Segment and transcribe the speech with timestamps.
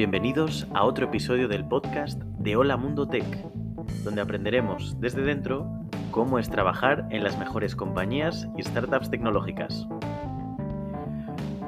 [0.00, 3.26] Bienvenidos a otro episodio del podcast de Hola Mundo Tech,
[4.02, 5.70] donde aprenderemos desde dentro
[6.10, 9.86] cómo es trabajar en las mejores compañías y startups tecnológicas.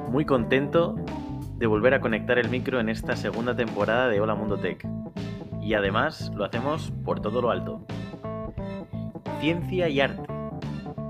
[0.09, 0.95] Muy contento
[1.59, 4.83] de volver a conectar el micro en esta segunda temporada de Hola Mundo Tech.
[5.61, 7.85] Y además lo hacemos por todo lo alto.
[9.41, 10.23] Ciencia y arte.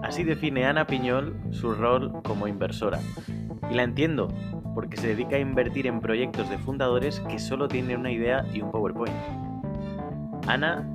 [0.01, 2.99] Así define Ana Piñol su rol como inversora.
[3.71, 4.27] Y la entiendo,
[4.73, 8.61] porque se dedica a invertir en proyectos de fundadores que solo tienen una idea y
[8.61, 9.15] un PowerPoint.
[10.47, 10.87] Ana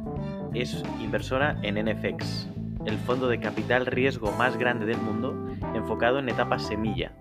[0.55, 2.49] es inversora en NFX,
[2.87, 5.35] el fondo de capital riesgo más grande del mundo,
[5.75, 7.13] enfocado en etapa semilla,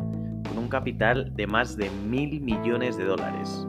[0.48, 3.68] con un capital de más de mil millones de dólares.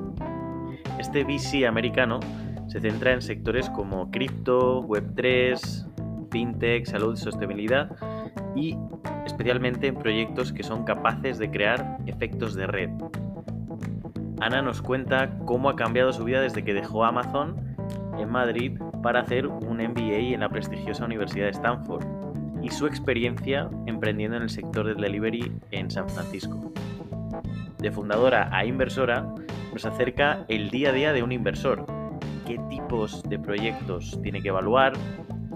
[0.99, 2.21] Este VC americano
[2.69, 7.91] se centra en sectores como cripto, Web3, fintech, salud sostenibilidad
[8.55, 8.77] y
[9.29, 12.91] especialmente en proyectos que son capaces de crear efectos de red.
[14.41, 17.57] Ana nos cuenta cómo ha cambiado su vida desde que dejó Amazon
[18.19, 22.05] en Madrid para hacer un MBA en la prestigiosa Universidad de Stanford
[22.63, 26.73] y su experiencia emprendiendo en el sector del delivery en San Francisco.
[27.79, 29.27] De fundadora a inversora,
[29.73, 31.85] nos acerca el día a día de un inversor,
[32.47, 34.95] qué tipos de proyectos tiene que evaluar,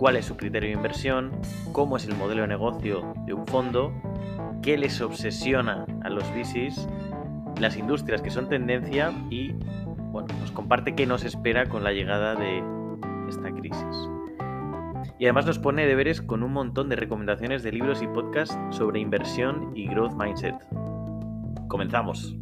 [0.03, 1.31] cuál es su criterio de inversión,
[1.70, 3.92] cómo es el modelo de negocio de un fondo,
[4.61, 6.89] qué les obsesiona a los VCs,
[7.61, 9.53] las industrias que son tendencia y
[10.11, 12.64] bueno, nos comparte qué nos espera con la llegada de
[13.28, 14.11] esta crisis.
[15.20, 18.98] Y además nos pone deberes con un montón de recomendaciones de libros y podcasts sobre
[18.98, 20.56] inversión y growth mindset.
[21.69, 22.36] Comenzamos.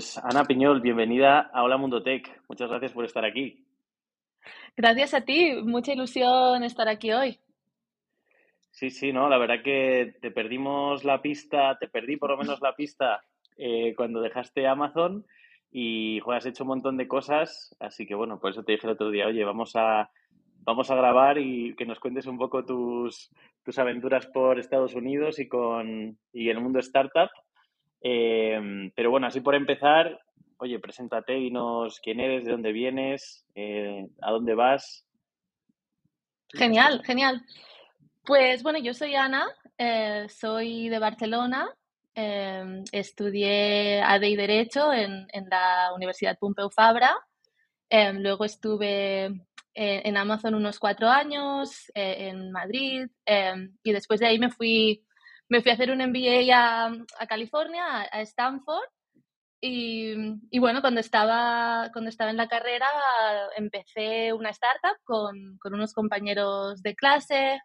[0.00, 2.40] Pues Ana Piñol, bienvenida a Hola Mundo Tech.
[2.48, 3.66] Muchas gracias por estar aquí.
[4.74, 7.38] Gracias a ti, mucha ilusión estar aquí hoy.
[8.70, 12.62] Sí, sí, no, la verdad que te perdimos la pista, te perdí por lo menos
[12.62, 13.20] la pista
[13.58, 15.26] eh, cuando dejaste Amazon
[15.70, 18.94] y has hecho un montón de cosas, así que bueno, por eso te dije el
[18.94, 20.10] otro día, oye, vamos a,
[20.60, 23.30] vamos a grabar y que nos cuentes un poco tus,
[23.62, 27.28] tus aventuras por Estados Unidos y con y el mundo startup
[28.00, 30.20] Em, pero bueno, así por empezar,
[30.56, 35.06] oye, preséntate y nos quién eres, de dónde vienes, eh, a dónde vas.
[36.52, 37.44] Genial, genial.
[38.24, 39.46] Pues bueno, yo soy Ana,
[39.78, 41.68] eh, soy de Barcelona,
[42.14, 47.16] em, estudié AD y Derecho en, la Universidad Pompeu Fabra,
[47.88, 49.26] em, luego estuve
[49.74, 53.06] eh, en Amazon unos cuatro años, en Madrid,
[53.84, 55.04] y después de ahí me fui
[55.50, 58.88] me fui a hacer un MBA a, California, a, Stanford.
[59.60, 62.86] Y, bueno, cuando estaba, cuando estaba en la carrera
[63.56, 67.60] empecé una startup con, unos compañeros de clase,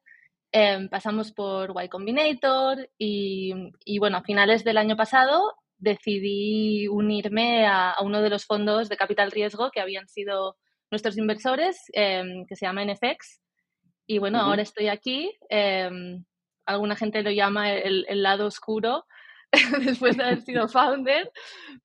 [0.52, 3.54] em, pasamos por Y Combinator y,
[4.00, 9.32] bueno, a finales del año pasado decidí unirme a, uno de los fondos de capital
[9.32, 10.58] riesgo que habían sido
[10.92, 13.42] nuestros inversores, em, que se llama NFX.
[14.08, 15.38] Y bueno, ahora estoy aquí.
[15.50, 16.26] Em,
[16.66, 19.06] alguna gente lo llama el, lado oscuro
[19.86, 21.32] después de haber sido founder,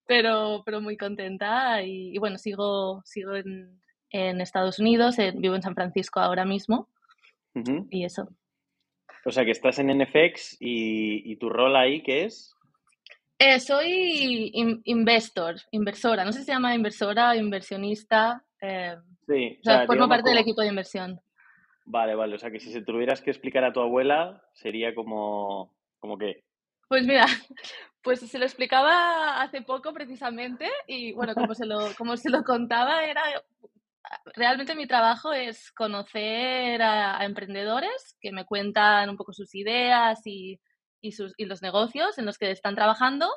[0.06, 3.80] pero, pero muy contenta y, bueno, sigo, sigo en,
[4.10, 6.88] en Estados Unidos, vivo en San Francisco ahora mismo
[7.90, 8.28] y eso.
[9.24, 12.54] O sea, que estás en NFX y, y tu rol ahí, ¿qué es?
[13.38, 14.52] Eh, soy
[14.84, 18.44] investor, inversora, no sé si se llama inversora o inversionista.
[18.60, 18.96] Eh,
[19.26, 21.20] sí, o sea, formo parte del equipo de inversión.
[21.84, 22.36] Vale, vale.
[22.36, 26.44] O sea, que si se tuvieras que explicar a tu abuela, sería como, como qué.
[26.88, 27.26] Pues mira,
[28.02, 32.42] pues se lo explicaba hace poco precisamente y bueno, como se lo, como se lo
[32.42, 33.22] contaba, era
[34.34, 40.60] realmente mi trabajo es conocer a, emprendedores que me cuentan un poco sus ideas y,
[41.00, 43.28] y, sus, y los negocios en los que están trabajando,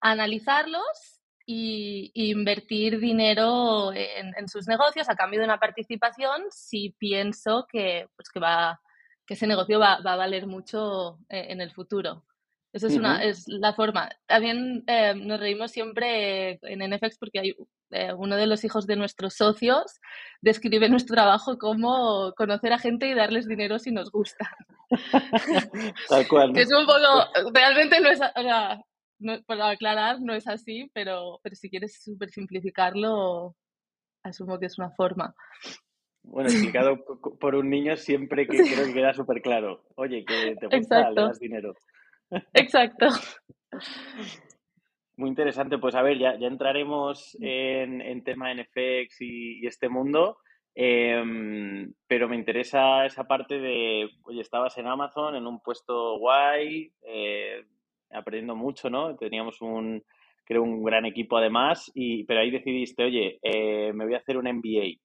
[0.00, 8.08] analizarlos y, invertir dinero en, sus negocios a cambio de una participación si pienso que,
[8.16, 8.80] pues que, va,
[9.26, 12.24] que ese negocio va, va a valer mucho eh, en el futuro.
[12.74, 14.10] Esa es, una, es la forma.
[14.26, 17.54] También eh, nos reímos siempre en NFX porque hay
[17.92, 20.00] eh, uno de los hijos de nuestros socios
[20.40, 24.50] describe nuestro trabajo como conocer a gente y darles dinero si nos gusta.
[26.08, 26.52] Tal cual.
[26.58, 28.18] es un poco, realmente no es,
[29.18, 33.54] no, para aclarar, no es así, pero, pero si quieres súper simplificarlo,
[34.22, 35.34] asumo que es una forma.
[36.22, 37.04] Bueno, explicado
[37.38, 39.84] por un niño siempre que creo que queda súper claro.
[39.96, 41.74] Oye, que te gusta, le das dinero.
[42.54, 43.08] Exacto.
[45.16, 45.78] Muy interesante.
[45.78, 50.38] Pues a ver, ya, ya entraremos en, en tema NFX y, y este mundo.
[50.74, 56.92] Em, pero me interesa esa parte de, oye, estabas en Amazon en un puesto guay,
[57.02, 57.64] eh,
[58.14, 59.16] aprendiendo mucho, ¿no?
[59.16, 60.02] Teníamos un,
[60.44, 64.36] creo, un gran equipo además, y, pero ahí decidiste, oye, eh, me voy a hacer
[64.36, 64.98] un MBA.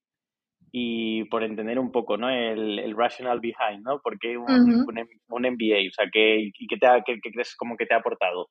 [0.71, 2.29] Y por entender un poco, ¿no?
[2.29, 3.99] El, el rational behind, ¿no?
[4.01, 5.89] ¿Por qué un, un, MBA?
[5.89, 8.49] O sea, ¿qué, y qué, te ha, qué, qué crees como que te ha aportado?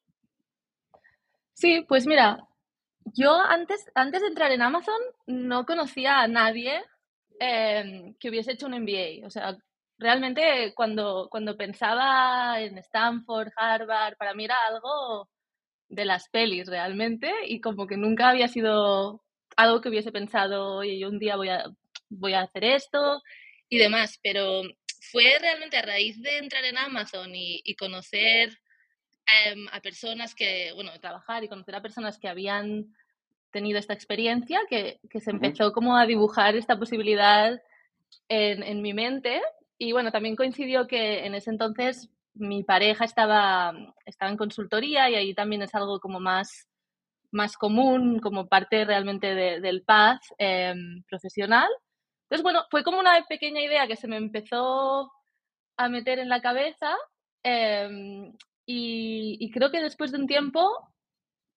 [1.54, 2.38] Sí, pues mira,
[3.14, 6.82] yo antes, antes de entrar en Amazon no conocía a nadie
[7.40, 9.26] em, que hubiese hecho un MBA.
[9.26, 9.56] O sea,
[9.98, 15.28] realmente cuando, cuando pensaba en Stanford, Harvard, para mí era algo
[15.88, 19.22] de las pelis realmente y como que nunca había sido
[19.56, 21.64] algo que hubiese pensado, oye, yo un día voy a,
[22.08, 23.22] voy a hacer esto
[23.68, 24.62] y demás, pero
[25.10, 28.58] fue realmente a raíz de entrar en Amazon y, y conocer
[29.46, 32.94] em, a personas que, bueno, trabajar y conocer a personas que habían
[33.50, 37.60] tenido esta experiencia, que, que se empezó como a dibujar esta posibilidad
[38.28, 39.40] en, en, mi mente.
[39.78, 43.72] Y bueno, también coincidió que en ese entonces mi pareja estaba,
[44.04, 46.68] estaba en consultoría y ahí también es algo como más,
[47.30, 51.68] más común, como parte realmente de, del path em, profesional.
[52.24, 55.10] Entonces, bueno, fue como una pequeña idea que se me empezó
[55.76, 56.94] a meter en la cabeza
[57.44, 57.88] eh,
[58.66, 60.88] y, y, creo que después de un tiempo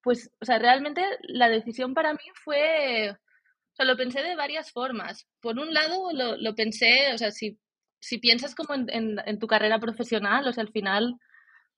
[0.01, 4.71] pues, o sea, realmente la decisión para mí fue, o sea, lo pensé de varias
[4.71, 5.27] formas.
[5.41, 7.59] Por un lado, lo, lo pensé, o sea, si,
[8.01, 11.15] si piensas como en, en, en, tu carrera profesional, o sea, al final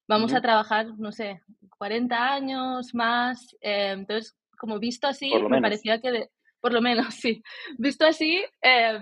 [0.07, 0.37] vamos uh -huh.
[0.39, 1.41] a trabajar, no sé,
[1.77, 5.61] 40 años más, eh, entonces, como visto así, me menos.
[5.61, 6.29] parecía que, de,
[6.61, 7.43] por lo menos, sí,
[7.77, 8.99] visto así, eh,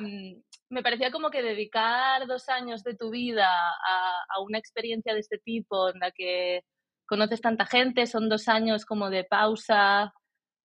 [0.70, 5.20] me parecía como que dedicar dos años de tu vida a, a una experiencia de
[5.20, 6.64] este tipo, en la que
[7.06, 10.14] conoces tanta gente, son dos años como de pausa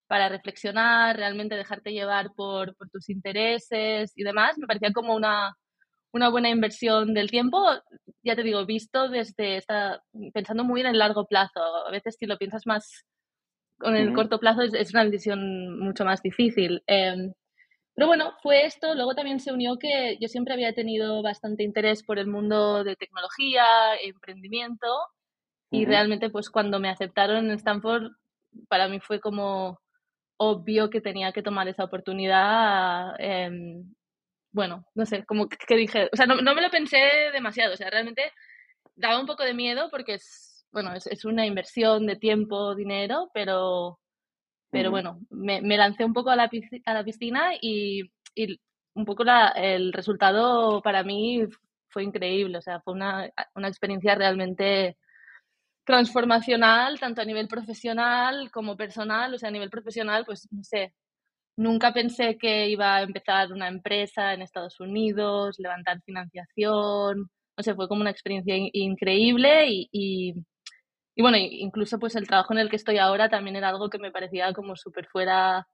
[0.07, 4.57] para reflexionar, realmente dejarte llevar por, por tus intereses y demás.
[4.57, 5.57] Me parecía como una,
[6.17, 7.59] una, buena inversión del tiempo,
[8.23, 10.03] ya te digo, visto desde esta,
[10.33, 11.61] pensando muy en el largo plazo.
[11.87, 13.05] A veces si lo piensas más
[13.79, 14.15] con el uh -huh.
[14.15, 16.83] corto plazo es, es, una decisión mucho más difícil.
[16.87, 17.33] Eh,
[17.95, 18.95] pero bueno, fue esto.
[18.95, 22.97] Luego también se unió que yo siempre había tenido bastante interés por el mundo de
[22.97, 23.65] tecnología,
[24.03, 24.87] emprendimiento,
[25.71, 25.89] y uh -huh.
[25.89, 28.13] realmente, pues cuando me aceptaron en Stanford,
[28.69, 29.79] para mí fue como
[30.39, 33.15] obvio que tenía que tomar esa oportunidad.
[33.19, 33.51] Eh,
[34.57, 36.97] bueno, no sé, como que, que dije, o sea, no, no, me lo pensé
[37.31, 38.33] demasiado, o sea, realmente
[38.97, 43.31] daba un poco de miedo porque es, bueno, es, es una inversión de tiempo, dinero,
[43.35, 44.01] pero,
[44.71, 44.93] pero uh -huh.
[44.93, 46.51] bueno, me, me, lancé un poco a la,
[46.87, 48.59] a la piscina y, y
[48.95, 51.45] un poco la, el resultado para mí
[51.91, 54.97] fue increíble, o sea, fue una, una experiencia realmente
[55.85, 59.35] transformacional, tanto a nivel profesional como personal.
[59.35, 60.95] O sea, a nivel profesional, pues no sé,
[61.57, 67.31] nunca pensé que iba a empezar una empresa en Estados Unidos, levantar financiación.
[67.57, 70.35] No sé, fue como una experiencia in increíble y, y,
[71.15, 73.99] y, bueno, incluso pues el trabajo en el que estoy ahora también era algo que
[73.99, 75.67] me parecía como súper fuera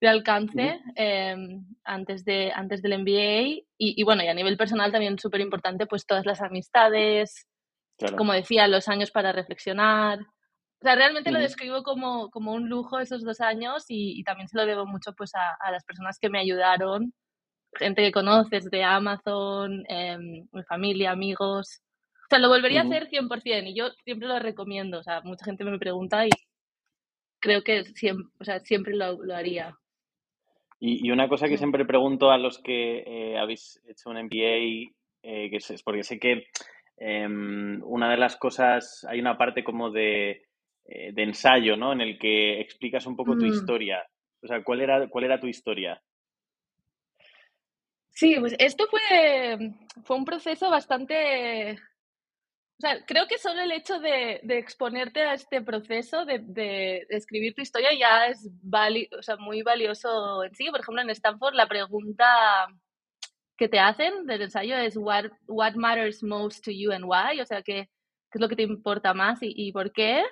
[0.00, 1.36] de alcance eh,
[1.84, 5.86] antes, de, antes del MBA y, y, bueno, y a nivel personal también súper importante
[5.86, 7.46] pues todas las amistades,
[7.98, 8.16] Claro.
[8.16, 10.18] Como decía, los años para reflexionar.
[10.84, 14.48] O sea, realmente lo describo como, como un lujo esos dos años y, y también
[14.48, 17.14] se lo debo mucho pues a, a, las personas que me ayudaron,
[17.72, 21.80] gente que conoces de Amazon, eh, mi familia, amigos.
[22.24, 22.92] O sea, lo volvería uh -huh.
[22.92, 24.98] a hacer 100% y yo siempre lo recomiendo.
[24.98, 26.30] O sea, mucha gente me pregunta y
[27.40, 29.74] creo que siempre, o sea, siempre lo, lo haría.
[30.80, 34.92] Y, y, una cosa que siempre pregunto a los que eh, habéis hecho un MBA,
[35.22, 36.44] eh, que es, porque sé que
[36.98, 40.42] eh, una de las cosas, hay una parte como de,
[40.86, 41.92] eh, de, ensayo, ¿no?
[41.92, 43.38] En el que explicas un poco mm.
[43.38, 44.06] tu historia.
[44.42, 46.00] O sea, ¿cuál era, ¿cuál era tu historia?
[48.10, 49.72] Sí, pues esto fue,
[50.04, 51.78] fue un proceso bastante...
[52.76, 57.06] O sea, creo que solo el hecho de, de exponerte a este proceso, de, de,
[57.08, 60.68] de, escribir tu historia, ya es vali o sea, muy valioso en sí.
[60.70, 62.66] Por ejemplo, en Stanford la pregunta
[63.56, 67.46] que te hacen del ensayo es what, what matters most to you and why, o
[67.46, 67.88] sea, qué,
[68.30, 70.22] qué es lo que te importa más y, y por qué.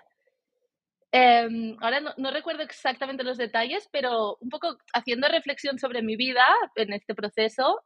[1.13, 6.17] Eh, ahora no, no, recuerdo exactamente los detalles, pero un poco haciendo reflexión sobre mi
[6.17, 7.83] vida en este proceso,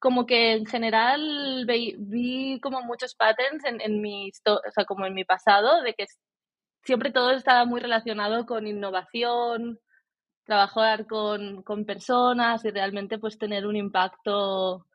[0.00, 5.06] como que en general vi, vi como muchos patterns en, en mi, o sea, como
[5.06, 6.06] en mi pasado, de que
[6.84, 9.78] siempre todo estaba muy relacionado con innovación,
[10.44, 14.86] trabajar con, con, personas y realmente pues tener un impacto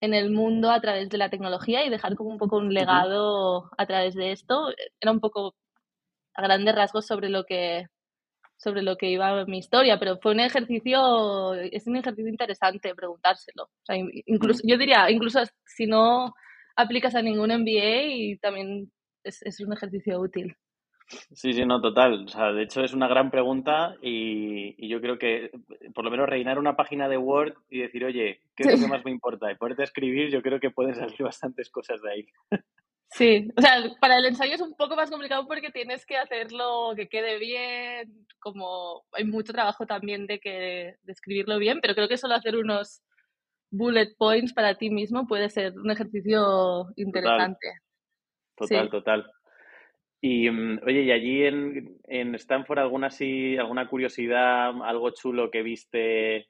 [0.00, 3.70] en el mundo a través de la tecnología y dejar como un poco un legado
[3.78, 4.68] a través de esto.
[5.00, 5.54] Era un poco
[6.34, 7.86] a grandes rasgos sobre lo que
[8.62, 13.64] sobre lo que iba mi historia, pero fue un ejercicio, es un ejercicio interesante preguntárselo.
[13.64, 16.32] O sea, incluso, yo diría, incluso si no
[16.76, 18.92] aplicas a ningún MBA y también
[19.24, 20.56] es, es un ejercicio útil.
[21.32, 22.24] Sí, sí, no, total.
[22.24, 25.50] O sea, de hecho es una gran pregunta y, y, yo creo que
[25.92, 28.90] por lo menos rellenar una página de Word y decir, oye, ¿qué es lo que
[28.90, 29.50] más me importa?
[29.50, 32.26] Y poderte escribir, yo creo que pueden salir bastantes cosas de ahí.
[33.12, 36.94] Sí, o sea, para el ensayo es un poco más complicado porque tienes que hacerlo
[36.96, 42.08] que quede bien, como hay mucho trabajo también de que de escribirlo bien, pero creo
[42.08, 43.02] que solo hacer unos
[43.70, 47.72] bullet points para ti mismo puede ser un ejercicio interesante.
[48.56, 49.32] Total, total.
[50.22, 55.62] Y mm, oye, ¿y allí en, en Stanford alguna así, alguna curiosidad, algo chulo que
[55.62, 56.48] viste,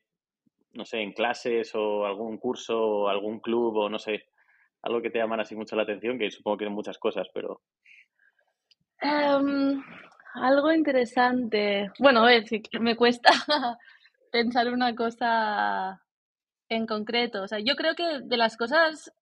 [0.75, 4.27] no sé, en clases o algún curso o algún club o no sé,
[4.83, 7.61] algo que te llaman así mucho la atención, que supongo que hay muchas cosas, pero...
[9.01, 9.83] Em,
[10.35, 11.91] algo interesante.
[11.99, 13.31] Bueno, ver, si me cuesta
[14.33, 16.01] pensar una cosa
[16.69, 17.43] en concreto.
[17.43, 19.13] O sea, yo creo que de las cosas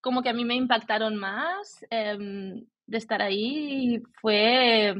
[0.00, 4.94] como que a mí me impactaron más em, de estar ahí fue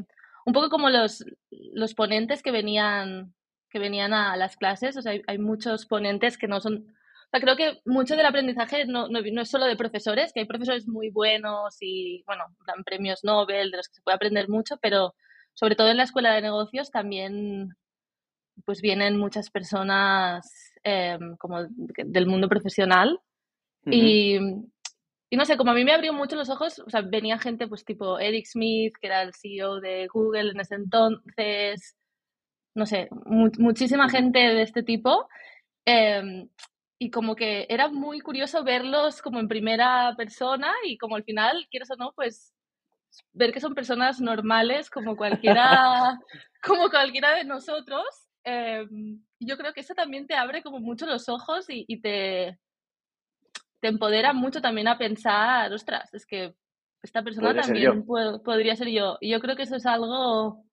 [0.44, 3.34] un poco como los, los ponentes que venían,
[3.70, 4.96] que venían a las clases.
[4.96, 6.95] O sea, hay, hay muchos ponentes que no son
[7.40, 11.10] creo que mucho del aprendizaje no, no, es solo de profesores, que hay profesores muy
[11.10, 15.14] buenos y, bueno, dan premios Nobel, de los que se puede aprender mucho, pero
[15.54, 17.76] sobre todo en la escuela de negocios también
[18.64, 23.20] pues vienen muchas personas em, como del mundo profesional.
[23.88, 24.36] Y,
[25.30, 27.68] y, no sé, como a mí me abrió mucho los ojos, o sea, venía gente
[27.68, 31.96] pues tipo Eric Smith, que era el CEO de Google en ese entonces,
[32.74, 33.08] no sé,
[33.58, 35.28] muchísima gente de este tipo.
[35.86, 36.48] Eh,
[36.98, 41.66] y como que era muy curioso verlos como en primera persona y como al final,
[41.70, 42.54] quieres o no, pues
[43.32, 46.18] ver que son personas normales como cualquiera,
[46.62, 48.04] como cualquiera de nosotros.
[48.44, 48.86] Eh,
[49.40, 52.58] yo creo que eso también te abre como mucho los ojos y, y te,
[53.80, 56.54] te empodera mucho también a pensar, ostras, es que
[57.02, 59.18] esta persona también podría ser yo.
[59.20, 60.64] Y yo creo que eso es algo,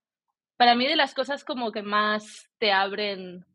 [0.57, 3.45] para mí, de las cosas como que más te abren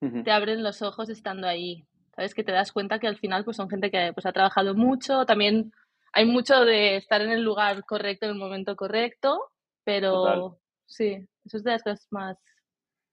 [0.00, 1.84] te abren los ojos estando ahí.
[2.14, 2.34] ¿Sabes?
[2.34, 5.24] Que te das cuenta que al final pues son gente que pues, ha trabajado mucho,
[5.24, 5.70] también
[6.12, 9.52] hay mucho de estar en el lugar correcto en el momento correcto,
[9.84, 12.36] pero sí, eso es de las cosas más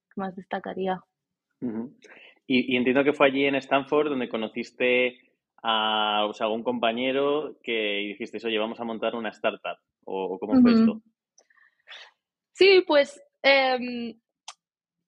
[0.10, 1.00] que más destacaría.
[2.48, 5.20] y, entiendo que fue allí en Stanford donde conociste
[5.62, 10.62] a o sea, algún compañero que dijiste, oye, vamos a montar una startup, o, cómo
[10.62, 11.01] fue esto.
[12.54, 14.20] Sí, pues em,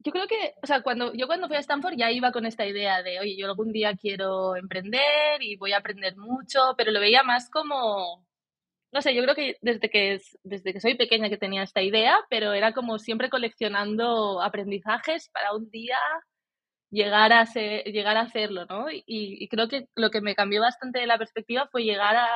[0.07, 2.65] yo creo que, o sea, cuando yo cuando fui a Stanford ya iba con esta
[2.65, 7.01] idea de, oye, yo algún día quiero emprender y voy a aprender mucho, pero lo
[7.01, 8.25] veía más como,
[8.93, 12.17] no sé, yo creo que desde que, desde que soy pequeña que tenía esta idea,
[12.29, 15.97] pero era como siempre coleccionando aprendizajes para un día
[16.89, 18.85] llegar a, ser, llegar a hacerlo, ¿no?
[18.89, 22.27] Y, creo que lo que me cambió bastante de la perspectiva fue llegar a,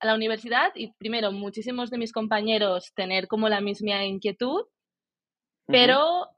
[0.00, 4.66] a la universidad y primero muchísimos de mis compañeros tener como la misma inquietud,
[5.66, 6.28] pero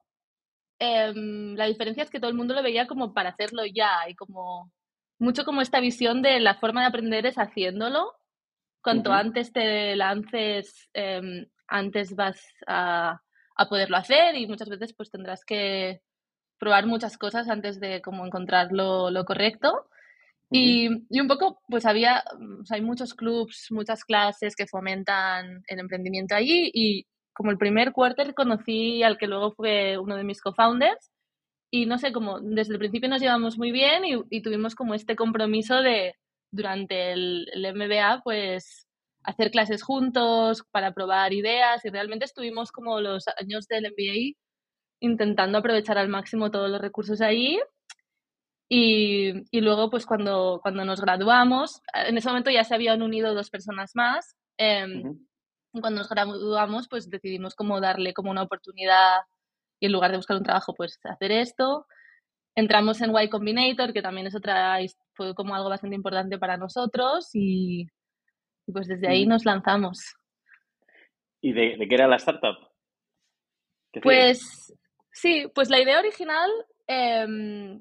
[0.83, 4.15] Em, la diferencia es que todo el mundo lo veía como para hacerlo ya y
[4.15, 4.73] como
[5.19, 8.15] mucho como esta visión de la forma de aprender es haciéndolo.
[8.83, 13.21] Cuanto antes te lances, em, antes vas a,
[13.57, 16.01] a, poderlo hacer y muchas veces pues tendrás que
[16.59, 19.87] probar muchas cosas antes de como encontrar lo, lo correcto.
[20.51, 22.25] y, y, un poco, pues había,
[22.71, 27.07] hay muchos clubs, muchas clases que fomentan el emprendimiento allí y
[27.41, 31.11] como el primer quarter conocí al que luego fue uno de mis co-founders
[31.71, 35.17] y no sé, como desde el principio nos llevamos muy bien y, tuvimos como este
[35.17, 36.17] compromiso de
[36.53, 38.87] durante el, MBA pues
[39.23, 44.37] hacer clases juntos para probar ideas y realmente estuvimos como los años del MBA
[45.01, 47.59] intentando aprovechar al máximo todos los recursos ahí
[48.69, 53.33] y, y, luego pues cuando, cuando nos graduamos, en ese momento ya se habían unido
[53.33, 54.37] dos personas más.
[54.59, 54.87] Eh,
[55.73, 59.21] cuando nos graduamos, pues decidimos como darle como una oportunidad
[59.79, 61.87] y en lugar de buscar un trabajo, pues hacer esto.
[62.55, 64.79] Entramos en Y Combinator, que también es otra,
[65.15, 67.87] fue como algo bastante importante para nosotros y,
[68.73, 69.99] pues desde ahí nos lanzamos.
[71.41, 72.57] ¿Y de, qué era la startup?
[74.03, 74.75] Pues
[75.13, 76.51] sí, pues la idea original
[76.87, 77.81] eh,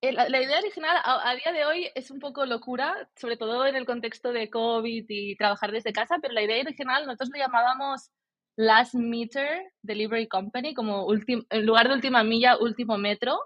[0.00, 3.74] eh, la, idea original a, día de hoy es un poco locura, sobre todo en
[3.74, 8.10] el contexto de COVID y trabajar desde casa, pero la idea original nosotros lo llamábamos
[8.56, 13.38] Last Meter Delivery Company, como en lugar de última milla, último metro.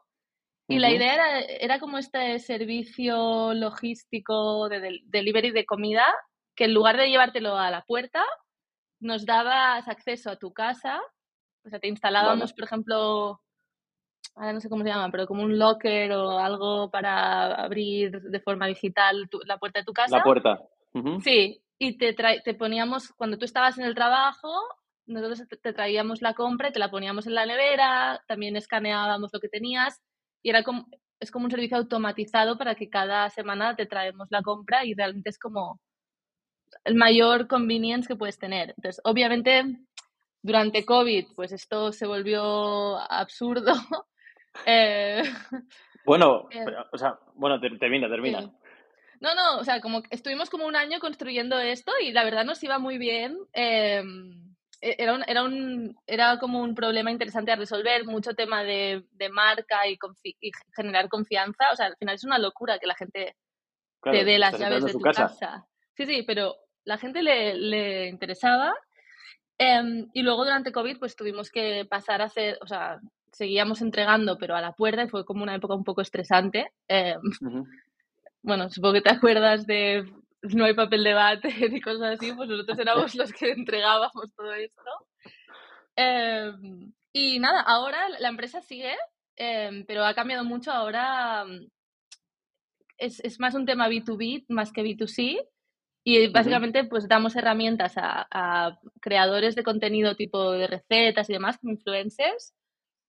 [0.68, 6.06] Y la idea era, era, como este servicio logístico de, delivery de comida,
[6.54, 8.24] que en lugar de llevártelo a la puerta,
[9.00, 11.00] nos dabas acceso a tu casa.
[11.64, 13.42] O sea, te instalábamos, por ejemplo,
[14.34, 18.40] ahora no sé cómo se llama, pero como un locker o algo para abrir de
[18.40, 20.18] forma digital la puerta de tu casa.
[20.18, 20.60] La puerta.
[21.22, 24.52] Sí, y te, te poníamos, cuando tú estabas en el trabajo,
[25.06, 29.40] nosotros te traíamos la compra y te la poníamos en la nevera, también escaneábamos lo
[29.40, 30.00] que tenías
[30.42, 30.86] y era como,
[31.18, 35.30] es como un servicio automatizado para que cada semana te traemos la compra y realmente
[35.30, 35.80] es como
[36.84, 38.70] el mayor convenience que puedes tener.
[38.76, 39.64] Entonces, obviamente,
[40.42, 43.72] durante COVID, pues esto se volvió absurdo.
[44.66, 45.22] Eh,
[46.04, 48.40] bueno, eh, o sea, bueno, termina, termina.
[49.20, 52.62] No, no, o sea, como estuvimos como un año construyendo esto y la verdad nos
[52.64, 53.38] iba muy bien.
[53.52, 58.64] Em, e, era, un, era, un, era como un problema interesante a resolver, mucho tema
[58.64, 59.96] de, de marca y,
[60.74, 61.70] generar confianza.
[61.72, 63.36] O sea, al final es una locura que la gente
[64.02, 65.66] te dé las llaves de tu casa.
[65.96, 68.74] Sí, sí, pero la gente le, le interesaba.
[69.56, 73.00] Em, y luego durante COVID pues tuvimos que pasar a hacer, o sea,
[73.32, 76.72] seguíamos entregando, pero a la puerta y fue como una época un poco estresante.
[76.88, 77.20] Em,
[78.42, 80.04] bueno, supongo que te acuerdas de
[80.42, 84.52] no hay papel de bate y cosas así, pues nosotros éramos los que entregábamos todo
[84.54, 84.82] esto.
[85.96, 88.94] Em, y nada, ahora la empresa sigue,
[89.36, 90.72] em, pero ha cambiado mucho.
[90.72, 91.44] Ahora
[92.98, 95.48] es, es, más un tema B2B más que B2C.
[96.04, 101.58] Y básicamente pues damos herramientas a, a, creadores de contenido tipo de recetas y demás,
[101.58, 102.54] como influencers,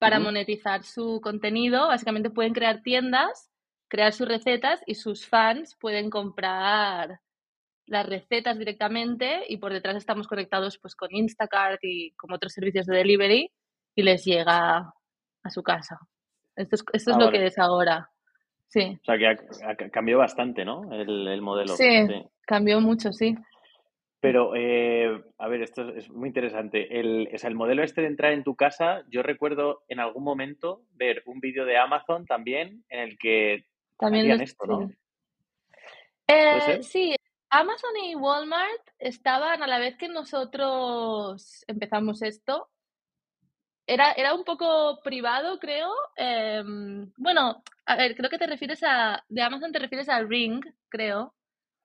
[0.04, 1.88] para monetizar su contenido.
[1.88, 3.50] Básicamente pueden crear tiendas,
[3.88, 7.22] crear sus recetas y sus fans pueden comprar
[7.86, 12.86] las recetas directamente y por detrás estamos conectados pues con Instacart y con otros servicios
[12.86, 13.50] de delivery
[13.96, 14.94] y les llega
[15.44, 15.98] a su casa.
[16.58, 18.10] Esto es, esto es ah, lo que es ahora.
[18.68, 19.00] Sí.
[19.08, 20.92] O sea que cambió bastante, ¿no?
[20.92, 21.78] El, modelo.
[21.78, 22.08] Sí,
[22.46, 23.38] cambió mucho, sí.
[24.24, 26.98] Pero, eh, a ver, esto es muy interesante.
[26.98, 30.24] El, o sea, el modelo este de entrar en tu casa, yo recuerdo en algún
[30.24, 33.66] momento ver un vídeo de Amazon también en el que
[34.00, 34.90] también hacían esto, ¿no?
[36.26, 37.14] Eh, sí,
[37.50, 42.70] Amazon y Walmart estaban a la vez que nosotros empezamos esto.
[43.86, 45.92] Era, era un poco privado, creo.
[46.16, 49.22] Em, bueno, a ver, creo que te refieres a.
[49.28, 51.36] De Amazon te refieres al Ring, creo.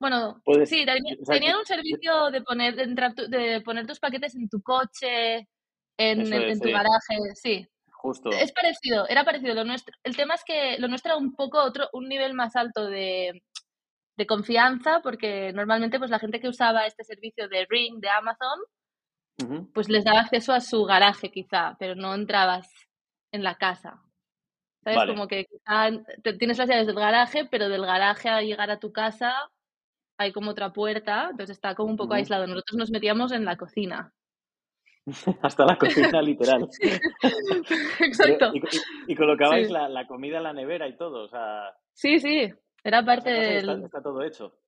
[0.01, 0.87] Bueno, sí,
[1.27, 5.49] tenían un servicio de poner, de, entrar de poner tus paquetes en tu coche,
[5.97, 7.67] en, tu garaje, sí.
[7.91, 8.31] Justo.
[8.31, 9.55] Es parecido, era parecido.
[9.55, 12.55] Lo nuestro, el tema es que lo nuestro era un poco otro, un nivel más
[12.55, 13.43] alto de,
[14.17, 18.61] de confianza, porque normalmente pues la gente que usaba este servicio de Ring de Amazon,
[19.73, 22.69] pues les daba acceso a su garaje quizá, pero no entrabas
[23.33, 24.01] en la casa.
[24.85, 25.09] ¿Sabes?
[25.09, 25.91] Como que quizá
[26.39, 29.35] tienes las llaves del garaje, pero del garaje a llegar a tu casa
[30.19, 32.47] hay como otra puerta, entonces está como un poco aislado.
[32.47, 34.13] Nosotros nos metíamos en la cocina.
[35.43, 36.69] Hasta la cocina, literal.
[38.01, 38.53] Exacto.
[39.07, 41.73] Y, colocabais la, la, comida en la nevera y todo, o sea...
[41.95, 42.53] Sí, sí,
[42.83, 43.85] era parte del...
[43.85, 44.59] Está, todo hecho.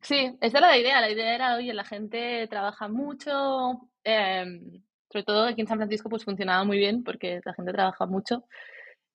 [0.00, 1.00] Sí, esa era la idea.
[1.00, 6.08] La idea era, oye, la gente trabaja mucho, em, sobre todo aquí en San Francisco
[6.08, 8.44] pues funcionaba muy bien porque la gente trabaja mucho.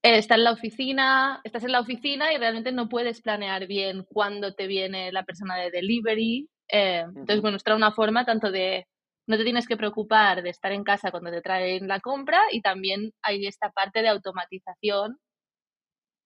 [0.06, 4.04] Eh, está en la oficina, estás en la oficina y realmente no puedes planear bien
[4.04, 6.50] cuándo te viene la persona de delivery.
[6.68, 8.86] Em, entonces, bueno, está una forma tanto de
[9.28, 12.62] no te tienes que preocupar de estar en casa cuando te traen la compra y
[12.62, 15.18] también hay esta parte de automatización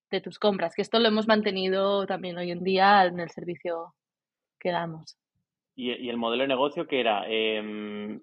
[0.09, 3.93] de tus compras, que esto lo hemos mantenido también hoy en día en el servicio
[4.59, 5.17] que damos.
[5.75, 7.25] ¿Y, el modelo de negocio que era?
[7.27, 8.19] Em,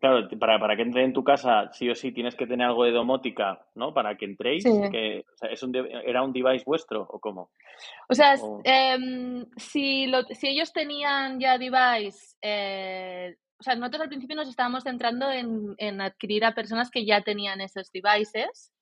[0.00, 2.84] claro, para, para que entre en tu casa, sí o sí tienes que tener algo
[2.84, 3.92] de domótica, ¿no?
[3.92, 4.64] Para que entréis.
[4.64, 7.50] Que, es un, ¿Era un device vuestro o cómo?
[8.08, 14.36] O sea, em, si, si ellos tenían ya device, eh, o sea, nosotros al principio
[14.36, 18.72] nos estábamos centrando en, en adquirir a personas que ya tenían esos devices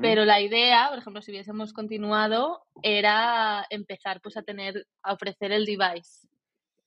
[0.00, 5.52] pero la idea, por ejemplo, si hubiésemos continuado, era empezar pues a tener, a ofrecer
[5.52, 6.28] el device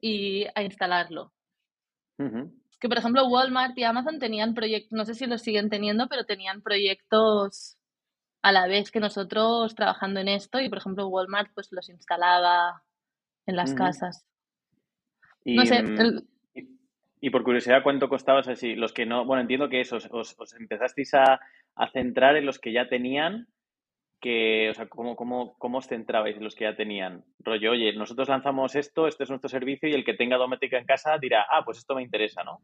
[0.02, 1.32] y a instalarlo.
[2.86, 6.24] Que por ejemplo Walmart y Amazon tenían proyectos, no sé si los siguen teniendo, pero
[6.24, 7.80] tenían proyectos
[8.44, 12.84] a la vez que nosotros trabajando en esto y por ejemplo Walmart pues los instalaba
[13.48, 14.28] en las casas.
[15.44, 15.82] Y, no sé.
[15.82, 16.28] Mm,
[17.22, 18.76] y, por curiosidad, ¿cuánto costaba así?
[18.76, 21.40] Los que no, bueno, entiendo que eso, os, os empezasteis a,
[21.74, 23.48] a centrar en los que ya tenían,
[24.26, 27.24] que, o sea, ¿cómo, cómo, cómo os centrabais en los que ya tenían?
[27.38, 30.86] Rollo, oye, nosotros lanzamos esto, este es nuestro servicio y el que tenga doméstica en
[30.88, 32.60] casa dirá, ah, pues esto me interesa, ¿no?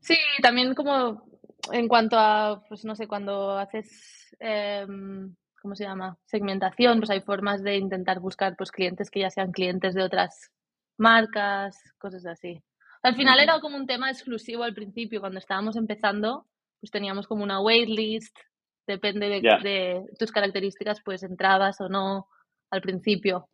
[0.00, 1.22] Sí, también como
[1.70, 6.16] en cuanto a, pues no sé, cuando haces, em, ¿cómo se llama?
[6.24, 10.50] Segmentación, pues hay formas de intentar buscar pues clientes que ya sean clientes de otras
[10.96, 12.62] marcas, cosas así.
[13.02, 16.46] Al final era como un tema exclusivo al principio, cuando estábamos empezando,
[16.80, 18.34] pues teníamos como una waitlist,
[18.86, 22.28] depende de, tus características, pues entrabas o no
[22.70, 23.48] al principio.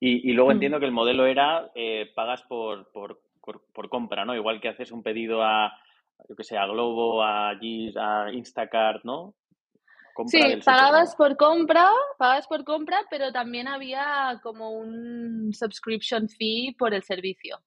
[0.00, 0.52] y, luego mm.
[0.52, 4.34] entiendo que el modelo era eh, pagas por, por, por, compra, ¿no?
[4.34, 5.72] Igual que haces un pedido a,
[6.28, 9.34] yo que sé, a Globo, a Gis, a Instacart, ¿no?
[10.26, 16.94] sí, pagabas por compra, pagabas por compra, pero también había como un subscription fee por
[16.94, 17.58] el servicio.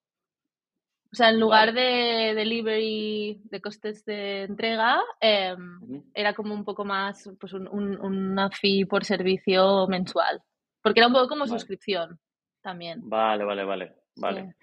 [1.12, 6.86] O sea, en lugar de delivery, de costes de entrega, em, era como un poco
[6.86, 10.42] más, pues un, una fee por servicio mensual.
[10.84, 12.20] Porque era un poco como suscripción
[12.62, 13.02] también.
[13.10, 13.96] Vale, vale, vale.
[14.16, 14.56] Vale.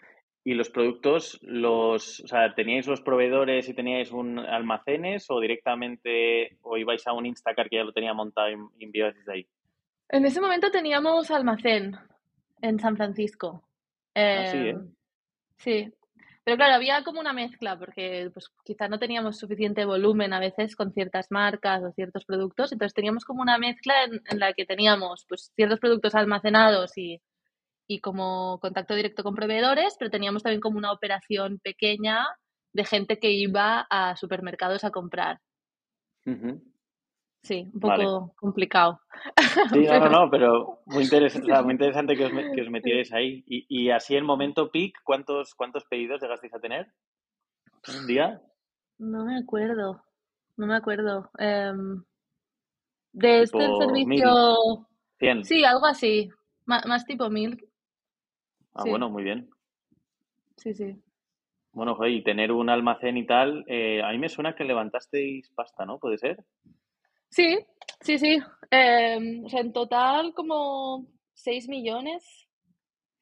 [0.45, 6.59] ¿Y los productos, los, o sea, teníais los proveedores y teníais un almacenes o directamente
[6.63, 9.49] o ibais a un Instacart que ya lo tenía montado y enviabais desde ahí?
[10.09, 11.97] En ese momento teníamos almacén
[12.63, 13.69] en San Francisco.
[14.15, 14.71] Ah, sí, ¿eh?
[14.71, 14.95] Em,
[15.57, 15.93] sí,
[16.47, 20.77] pero claro, había como una mezcla, porque pues quizá no teníamos suficiente volumen a veces
[20.77, 25.27] con ciertas marcas o ciertos productos, entonces teníamos como una mezcla en, la que teníamos
[25.29, 27.21] pues ciertos productos almacenados y,
[27.89, 32.25] y, como contacto directo con proveedores, pero teníamos también como una operación pequeña
[32.73, 35.41] de gente que iba a supermercados a comprar.
[37.47, 39.01] Sí, un poco complicado.
[39.73, 43.45] Sí, no, no, no, pero muy interesante, muy interesante que os, que os metierais ahí.
[43.47, 46.93] Y, y, así el momento peak, ¿cuántos, ¿cuántos pedidos llegasteis a tener?
[47.89, 48.43] ¿Un día?
[48.99, 50.03] No me acuerdo,
[50.57, 51.31] no me acuerdo.
[51.39, 52.05] Um,
[53.13, 54.87] de este servicio...
[55.21, 55.45] Mil.
[55.45, 56.29] Sí, algo así,
[56.67, 57.65] más, tipo mil.
[58.75, 59.49] Ah, bueno, muy bien.
[60.57, 61.01] Sí, sí.
[61.73, 65.87] Bueno, y tener un almacén y tal, eh, a mí me suena que levantasteis pasta,
[65.87, 65.99] ¿no?
[65.99, 66.45] ¿Puede ser?
[67.37, 67.59] Sí,
[68.01, 68.39] sí, sí.
[68.71, 72.49] Em, o sea, en total como 6 millones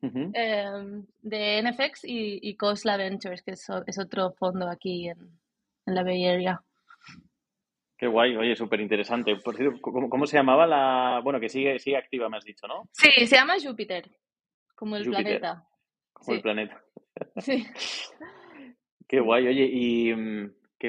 [0.01, 5.19] em, de NFX y, y Cosla Ventures, que es, es otro fondo aquí en,
[5.87, 6.61] en, la Bay Area.
[7.99, 9.35] Qué guay, oye, súper interesante.
[9.35, 11.21] Por cierto, ¿cómo, se llamaba la...?
[11.25, 12.89] Bueno, que sigue, sigue activa, me has dicho, ¿no?
[12.93, 14.09] Sí, se llama Júpiter,
[14.77, 15.67] como el planeta.
[16.13, 16.85] Como el planeta.
[17.39, 17.67] Sí.
[19.09, 20.13] Qué guay, oye, y...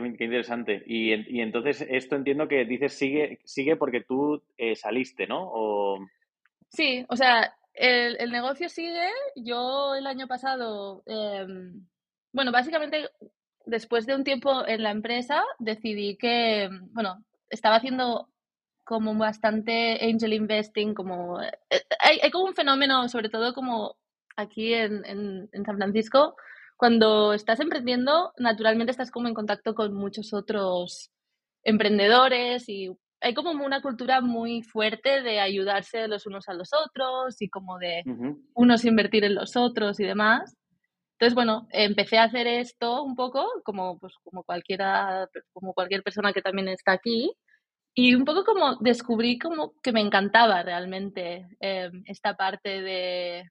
[0.01, 0.83] Qué, interesante.
[0.85, 5.53] Y, entonces esto entiendo que dices sigue, sigue porque tú eh, saliste, ¿no?
[6.67, 9.07] Sí, o sea, el, negocio sigue.
[9.37, 11.87] Yo el año pasado, em,
[12.33, 13.09] bueno, básicamente
[13.65, 18.27] después de un tiempo en la empresa decidí que, bueno, estaba haciendo
[18.83, 21.53] como bastante angel investing, como eh,
[21.99, 23.95] hay, hay como un fenómeno, sobre todo como
[24.35, 26.35] aquí en San Francisco,
[26.77, 31.11] cuando estás emprendiendo, naturalmente estás como en contacto con muchos otros
[31.63, 37.41] emprendedores y hay como una cultura muy fuerte de ayudarse los unos a los otros
[37.41, 38.03] y como de
[38.53, 40.55] unos invertir en los otros y demás.
[41.13, 46.33] Entonces, bueno, empecé a hacer esto un poco como, pues, como, cualquiera, como cualquier persona
[46.33, 47.31] que también está aquí
[47.93, 53.49] y un poco como descubrí como que me encantaba realmente eh, esta parte de,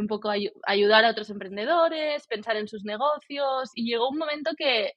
[0.00, 4.92] un poco ayudar a otros emprendedores, pensar en sus negocios y llegó un momento que,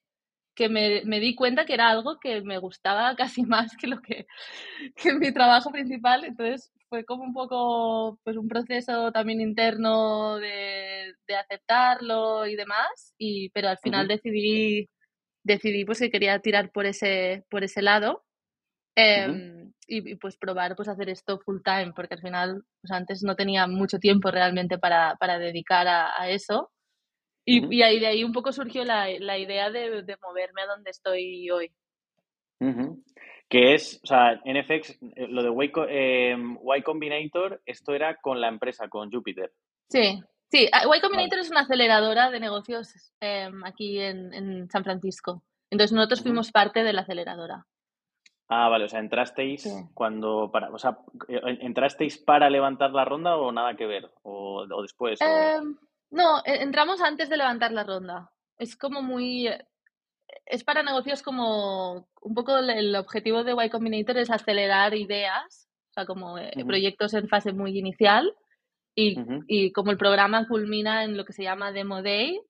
[0.69, 4.27] me, di cuenta que era algo que me gustaba casi más que lo que,
[4.95, 6.25] que mi trabajo principal.
[6.25, 13.49] Entonces fue como un poco pues un proceso también interno de, aceptarlo y demás, y,
[13.51, 14.89] pero al final decidí,
[15.43, 18.23] decidí pues que quería tirar por ese, por ese lado.
[19.89, 23.67] Y, pues probar pues hacer esto full time, porque al final pues antes no tenía
[23.67, 26.71] mucho tiempo realmente para, para dedicar a, eso.
[27.45, 30.67] Y, y, ahí de ahí un poco surgió la, la idea de, de, moverme a
[30.67, 31.71] donde estoy hoy.
[33.49, 36.37] Que es, o sea, NFX, eh, lo de Y, eh,
[36.77, 39.51] y Combinator, esto era con la empresa, con Jupiter.
[39.89, 40.21] Sí,
[40.51, 40.69] sí.
[40.71, 45.43] Ah, y Combinator es una aceleradora de negocios em, aquí en, en, San Francisco.
[45.71, 47.65] Entonces nosotros fuimos parte de la aceleradora.
[48.51, 53.37] Ah, vale, o sea, entrasteis cuando para, o sea, eh, entrasteis para levantar la ronda
[53.37, 55.21] o nada que ver o, después.
[55.21, 55.77] Em,
[56.09, 58.31] no, e, entramos antes de levantar la ronda.
[58.57, 59.47] Es como muy,
[60.47, 65.93] es para negocios como un poco el objetivo de Y Combinator es acelerar ideas, o
[65.93, 68.33] sea, como eh, proyectos en fase muy inicial
[68.95, 69.15] y,
[69.47, 72.41] y como el programa culmina en lo que se llama Demo Day,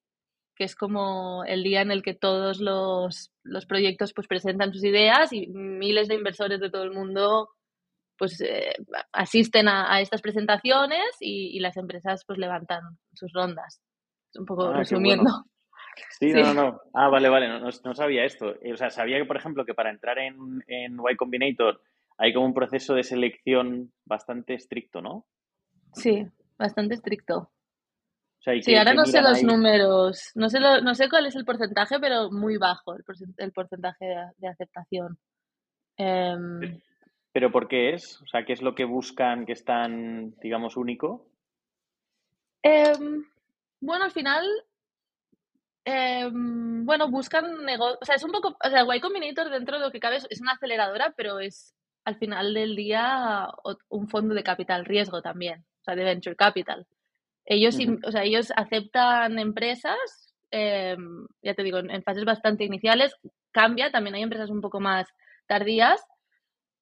[0.59, 4.83] que es como el día en el que todos los, los proyectos pues presentan sus
[4.83, 7.47] ideas y miles de inversores de todo el mundo
[8.17, 8.73] pues eh,
[9.13, 12.81] asisten a, estas presentaciones y, las empresas pues levantan
[13.13, 13.81] sus rondas.
[14.35, 15.31] Un poco ah, resumiendo.
[16.17, 18.53] Sí, no, no, Ah, vale, vale, no, no, sabía esto.
[18.71, 21.81] O sea, sabía que, por ejemplo, que para entrar en, en Y Combinator
[22.17, 25.25] hay como un proceso de selección bastante estricto, ¿no?
[25.93, 26.25] Sí,
[26.57, 27.51] bastante estricto.
[28.39, 32.31] Sí, ahora no sé los números, no sé, no sé cuál es el porcentaje, pero
[32.31, 34.05] muy bajo el, porcentaje
[34.37, 35.17] de, aceptación.
[35.97, 36.79] Em,
[37.31, 38.21] ¿Pero por qué es?
[38.21, 41.27] O sea, ¿qué es lo que buscan que es tan, digamos, único?
[42.63, 43.23] Em,
[43.81, 44.45] bueno, al final,
[45.85, 49.85] em, bueno, buscan negocios, o sea, es un poco, o sea, Y Combinator dentro de
[49.85, 51.75] lo que cabe es una aceleradora, pero es
[52.05, 53.47] al final del día
[53.89, 56.87] un fondo de capital riesgo también, o sea, de venture capital.
[57.49, 59.97] Ellos, o sea, ellos aceptan empresas,
[60.51, 63.15] em, ya te digo, en, fases bastante iniciales,
[63.51, 65.07] cambia, también hay empresas un poco más
[65.47, 65.99] tardías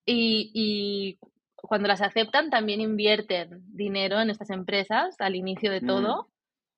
[0.05, 1.17] y,
[1.55, 6.29] cuando las aceptan también invierten dinero en estas empresas al inicio de todo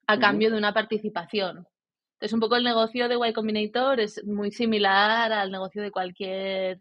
[0.07, 1.67] a cambio de una participación.
[2.13, 6.79] Entonces, un poco el negocio de Y Combinator es muy similar al negocio de cualquier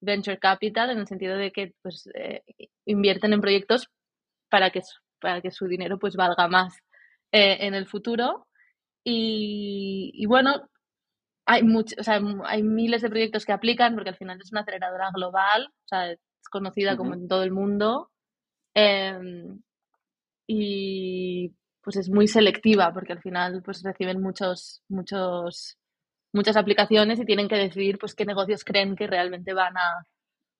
[0.00, 2.42] venture capital en el sentido de que pues, eh,
[2.86, 3.88] invierten en proyectos
[4.48, 4.82] para que
[5.24, 6.76] para que su dinero pues valga más
[7.32, 8.46] eh, en el futuro.
[9.02, 10.68] Y, bueno,
[11.46, 11.96] hay, mucho,
[12.44, 16.12] hay miles de proyectos que aplican porque al final es una aceleradora global, o sea,
[16.12, 18.10] es conocida como en todo el mundo.
[18.74, 19.62] Em,
[20.46, 25.78] y pues es muy selectiva porque al final pues reciben muchos, muchos,
[26.34, 30.06] muchas aplicaciones y tienen que decidir pues qué negocios creen que realmente van a,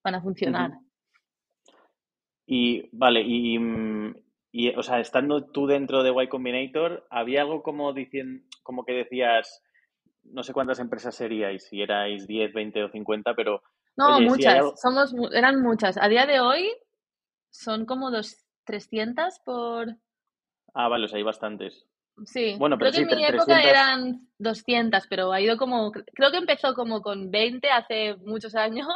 [0.03, 0.73] van a funcionar.
[2.47, 4.24] Y vale, y, mm,
[4.57, 7.93] y, o sea, estando tú dentro de Y Combinator, ¿había algo como,
[8.63, 9.65] como que decías,
[10.23, 13.63] no sé cuántas empresas seríais, si erais 10, 20 o 50, pero...
[13.97, 15.97] No, muchas, somos, eran muchas.
[16.01, 16.71] A día de hoy
[17.51, 19.97] son como dos, 300 por...
[20.73, 21.89] Ah, vale, o sea, hay bastantes.
[22.25, 26.31] Sí, bueno, pero creo que en mi época eran 200, pero ha ido como, creo
[26.31, 28.87] que empezó como con 20 hace muchos años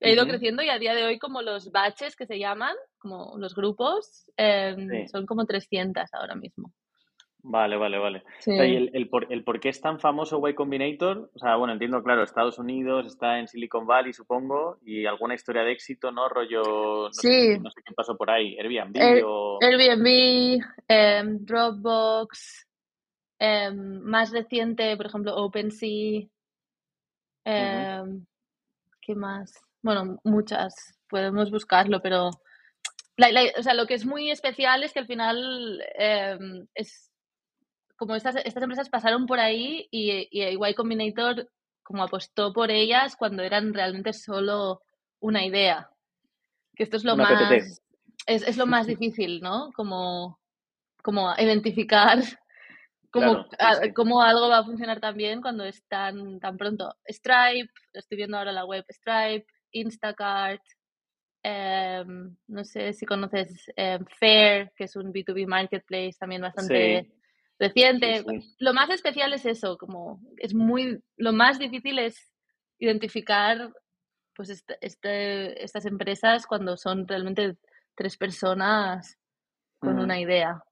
[0.00, 3.36] He ido creciendo y a día de hoy como los batches que se llaman, como
[3.38, 6.72] los grupos, em, son como 300 ahora mismo.
[7.40, 8.24] Vale, vale, vale.
[8.46, 11.72] y el, el, por, el, por, qué es tan famoso Y Combinator, o sea, bueno,
[11.72, 16.28] entiendo, claro, Estados Unidos, está en Silicon Valley, supongo, y alguna historia de éxito, ¿no?
[16.28, 17.54] Rollo, no, sí.
[17.54, 19.58] sé, no sé qué pasó por ahí, Airbnb o...
[19.62, 22.66] Airbnb, em, Dropbox,
[23.38, 26.26] em, más reciente, por ejemplo, OpenSea,
[27.44, 29.67] ¿qué más?
[29.82, 32.30] Bueno, muchas, podemos buscarlo, pero
[33.56, 37.10] o sea, lo que es muy especial es que al final em, es
[37.96, 41.48] como estas, estas empresas pasaron por ahí y, y Y Combinator
[41.82, 44.82] como apostó por ellas cuando eran realmente solo
[45.20, 45.90] una idea.
[46.76, 47.50] Que esto es lo más
[48.26, 49.70] es, es, lo más difícil, ¿no?
[49.74, 50.38] Como,
[51.02, 52.18] como identificar
[53.10, 56.94] cómo, algo va a funcionar tan bien cuando es tan, tan pronto.
[57.08, 60.62] Stripe, estoy viendo ahora la web Stripe, Instacart,
[61.42, 67.10] em, no sé si conoces eh, Fair, que es un B2B marketplace también bastante
[67.58, 68.24] reciente.
[68.58, 72.32] Lo más especial es eso, como es muy, lo más difícil es
[72.78, 73.72] identificar
[74.34, 77.56] pues este, este, estas empresas cuando son realmente
[77.96, 79.18] tres personas
[79.80, 80.62] con una idea.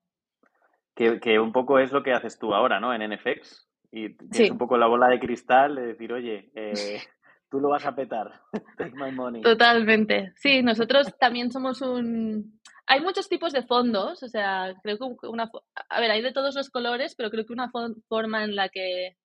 [0.95, 2.95] Que, que, un poco es lo que haces tú ahora, ¿no?
[2.95, 3.69] En NFX.
[3.91, 6.73] Y tienes un poco la bola de cristal de decir, oye, eh,
[7.51, 8.43] tú lo vas a petar.
[8.79, 9.43] Take my money.
[9.43, 10.33] Totalmente.
[10.37, 12.61] Sí, nosotros también somos un...
[12.89, 15.51] Hay muchos tipos de fondos, o sea, creo que una...
[15.89, 17.71] A ver, hay de todos los colores, pero creo que una
[18.09, 19.17] forma en la que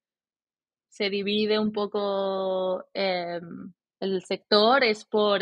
[0.89, 5.41] se divide un poco em, el sector es por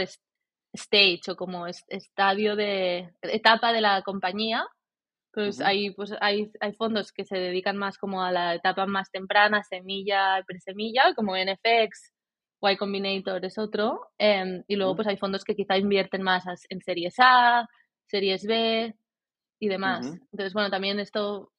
[0.73, 4.65] stage o como estadio de etapa de la compañía.
[5.31, 9.09] Pues, hay, pues hay, hay fondos que se dedican más como a la etapa más
[9.11, 12.13] temprana, semilla, presemilla, como NFX,
[12.61, 14.11] Y Combinator es otro.
[14.17, 17.67] Em, y luego pues hay fondos que quizá invierten más en series A,
[18.05, 18.93] series B
[19.59, 20.05] y demás.
[20.31, 21.51] Entonces, bueno, también esto,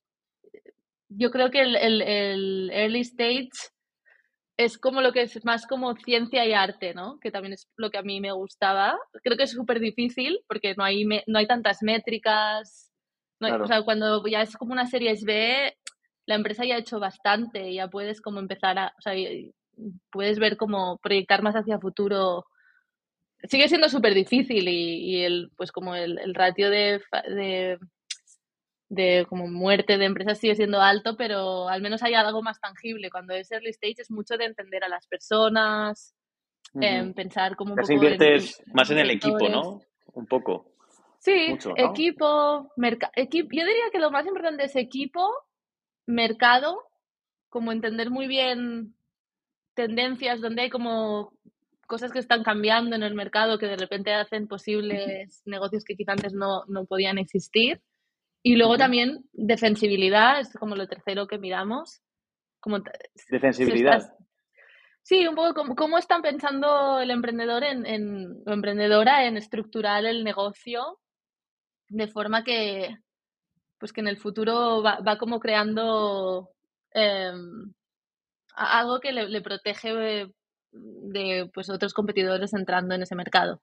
[1.08, 3.50] yo creo que el, el, early stage
[4.56, 7.18] es como lo que es más como ciencia y arte, ¿no?
[7.20, 8.98] Que también es lo que a mí me gustaba.
[9.22, 12.92] Creo que es súper difícil porque no hay, no hay tantas métricas.
[13.40, 15.74] O sea, cuando ya es como una serie B,
[16.26, 19.14] la empresa ya ha hecho bastante, ya puedes como empezar a, o sea,
[20.10, 22.46] puedes ver como proyectar más hacia futuro.
[23.44, 27.00] Sigue siendo súper difícil y, el, pues como el, ratio de,
[28.88, 33.10] de, como muerte de empresas sigue siendo alto, pero al menos hay algo más tangible.
[33.10, 36.14] Cuando es early stage es mucho de entender a las personas,
[37.14, 39.80] pensar como un poco inviertes más en el equipo, ¿no?
[40.12, 40.66] Un poco.
[41.18, 42.72] Sí, equipo,
[43.14, 43.48] equipo.
[43.52, 45.30] Yo diría que lo más importante es equipo,
[46.06, 46.82] mercado,
[47.48, 48.94] como entender muy bien
[49.80, 51.32] tendencias donde hay como
[51.86, 56.12] cosas que están cambiando en el mercado que de repente hacen posibles negocios que quizás
[56.12, 57.80] antes no, no podían existir
[58.42, 62.02] Y luego también defensibilidad, es como lo tercero que miramos.
[62.60, 62.78] Como
[63.30, 64.02] defensibilidad.
[65.02, 70.22] Sí, un poco cómo, están pensando el emprendedor en, en, o emprendedora en estructurar el
[70.24, 70.98] negocio
[71.88, 72.96] de forma que,
[73.78, 76.50] pues que en el futuro va, va como creando
[76.92, 77.72] em,
[78.60, 79.94] algo que le, le protege
[80.72, 83.60] de, pues, otros competidores entrando en ese mercado.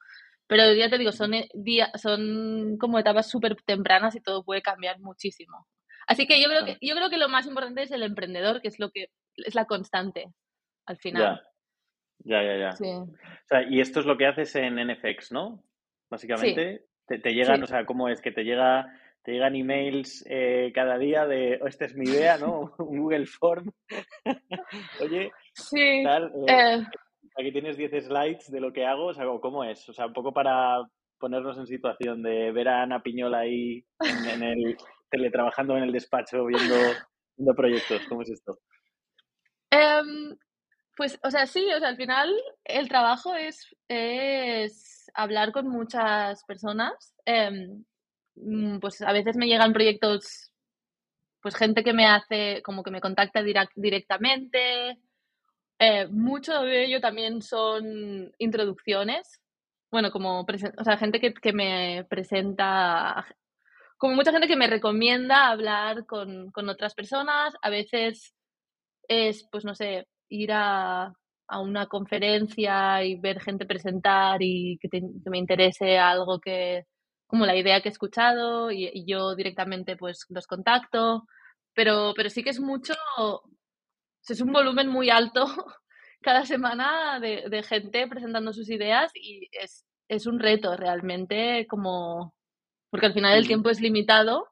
[0.47, 1.49] Pero ya te digo, son, eh,
[1.95, 5.67] son como etapas súper tempranas y todo puede cambiar muchísimo.
[6.07, 8.69] Así que yo creo que yo creo que lo más importante es el emprendedor, que
[8.69, 10.27] es lo que es la constante
[10.85, 11.41] al final.
[12.19, 12.69] Ya, ya, ya.
[12.69, 13.07] O
[13.45, 15.63] sea, y esto es lo que haces en NFX, ¿no?
[16.09, 18.21] Básicamente, te, te, llegan, o sea, ¿cómo es?
[18.21, 18.89] Que te llega
[19.27, 22.73] te llegan emails eh, cada día de, oh, esta es mi idea, ¿no?
[22.77, 23.69] Un Google Form.
[25.01, 26.85] Oye, sí, tal, eh, eh.
[27.37, 29.87] aquí tienes 10 slides de lo que hago, o sea, ¿cómo es?
[29.89, 30.81] O sea, un poco para
[31.19, 34.77] ponernos en situación de ver a Ana Piñola ahí en, el
[35.09, 36.75] teletrabajando en el despacho viendo,
[37.35, 38.59] viendo proyectos, ¿cómo es esto?
[39.71, 40.35] Em,
[40.95, 42.33] pues, o sea, sí, o sea, al final
[42.65, 47.15] el trabajo es, es hablar con muchas personas.
[47.25, 47.83] Em,
[48.39, 50.51] Mm, pues a veces me llegan proyectos,
[51.41, 53.41] pues gente que me hace, como que me contacta
[53.75, 54.97] directamente.
[55.79, 59.41] Eh, mucho de ello también son introducciones.
[59.91, 63.25] Bueno, como, o sea, gente que, que, me presenta,
[63.97, 67.53] como mucha gente que me recomienda hablar con, con otras personas.
[67.61, 68.33] A veces
[69.07, 71.13] es, pues no sé, ir a,
[71.47, 76.85] a una conferencia y ver gente presentar y que, que me interese algo que,
[77.27, 81.27] como la idea que he escuchado y, yo directamente pues los contacto,
[81.73, 82.93] pero, pero sí que es mucho,
[84.27, 85.45] es un volumen muy alto
[86.21, 92.33] cada semana de, gente presentando sus ideas y es, es, un reto realmente como,
[92.89, 94.47] porque al final el tiempo es limitado,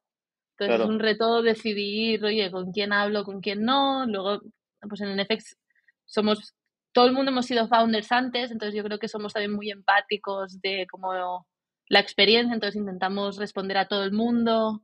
[0.58, 4.42] entonces es un reto decidir, oye, con quién hablo, con quién no, luego
[4.88, 5.58] pues en NFX
[6.06, 6.54] somos,
[6.94, 10.62] todo el mundo hemos sido founders antes, entonces yo creo que somos también muy empáticos
[10.62, 11.46] de cómo
[11.88, 14.82] la experiencia, entonces intentamos responder a todo el mundo.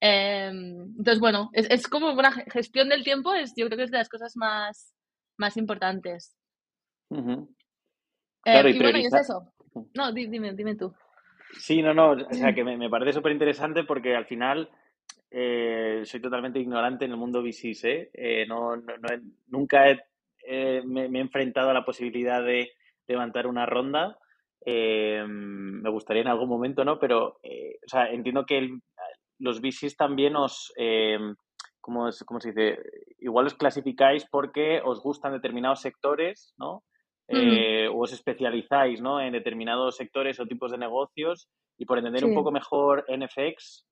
[0.00, 3.90] Em, entonces, bueno, es, es, como una gestión del tiempo, es, yo creo que es
[3.90, 4.94] de las cosas más,
[5.36, 6.36] más importantes.
[7.10, 7.46] Em,
[8.44, 9.52] y, bueno, y es eso.
[9.94, 10.92] No, dime, dime tú.
[11.58, 14.70] Sí, no, no, o sea que me, me parece súper interesante porque al final
[15.30, 18.10] eh, soy totalmente ignorante en el mundo VCs, ¿eh?
[18.14, 19.08] eh no, no,
[19.48, 19.84] nunca
[20.84, 22.72] me, me, he enfrentado a la posibilidad de
[23.06, 24.18] levantar una ronda
[24.64, 26.98] eh, me gustaría en algún momento, ¿no?
[26.98, 28.78] Pero, eh, o sea, entiendo que
[29.38, 31.18] los VCs también os, eh,
[31.80, 32.78] ¿cómo, se dice?
[33.18, 36.84] Igual os clasificáis porque os gustan determinados sectores, ¿no?
[37.28, 39.20] Eh, o os especializáis, ¿no?
[39.20, 41.48] En determinados sectores o tipos de negocios
[41.78, 43.86] y por entender un poco mejor NFX,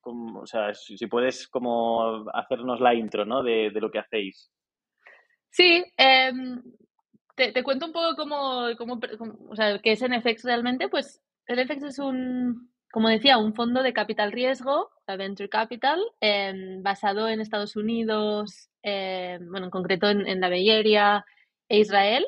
[0.00, 3.42] como, o sea, si, puedes como hacernos la intro, ¿no?
[3.42, 4.50] De, de lo que hacéis.
[5.50, 6.32] Sí, eh,
[7.34, 9.00] te, cuento un poco cómo, cómo,
[9.48, 10.88] o sea, qué es NFX realmente.
[10.88, 16.82] Pues NFX es un, como decía, un fondo de capital riesgo, la Venture Capital, em,
[16.82, 21.24] basado en Estados Unidos, em, bueno, en concreto en, la Bay Area
[21.68, 22.26] e Israel.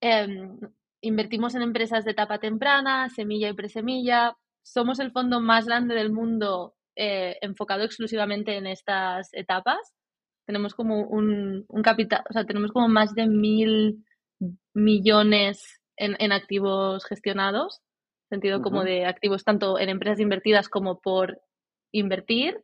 [0.00, 0.58] Em,
[1.02, 4.36] invertimos en empresas de etapa temprana, semilla y presemilla.
[4.62, 9.94] Somos el fondo más grande del mundo eh, enfocado exclusivamente en estas etapas.
[10.46, 14.04] Tenemos como un, un capital, o sea, tenemos como más de mil
[14.74, 17.80] millones en, en activos gestionados,
[18.28, 21.40] sentido como de activos tanto en empresas invertidas como por
[21.92, 22.62] invertir.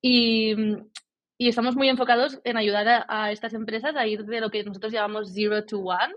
[0.00, 0.54] Y,
[1.36, 4.92] y estamos muy enfocados en ayudar a, estas empresas a ir de lo que nosotros
[4.92, 6.14] llamamos zero to one,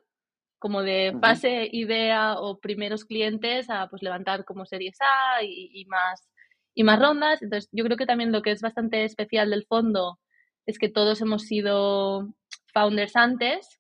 [0.60, 5.86] como de fase, idea o primeros clientes a pues levantar como series A y, y,
[5.86, 6.30] más,
[6.76, 7.41] y más rondas.
[7.41, 10.19] Entonces, yo creo que también lo que es bastante especial del fondo
[10.65, 12.34] es que todos hemos sido
[12.73, 13.77] founders antes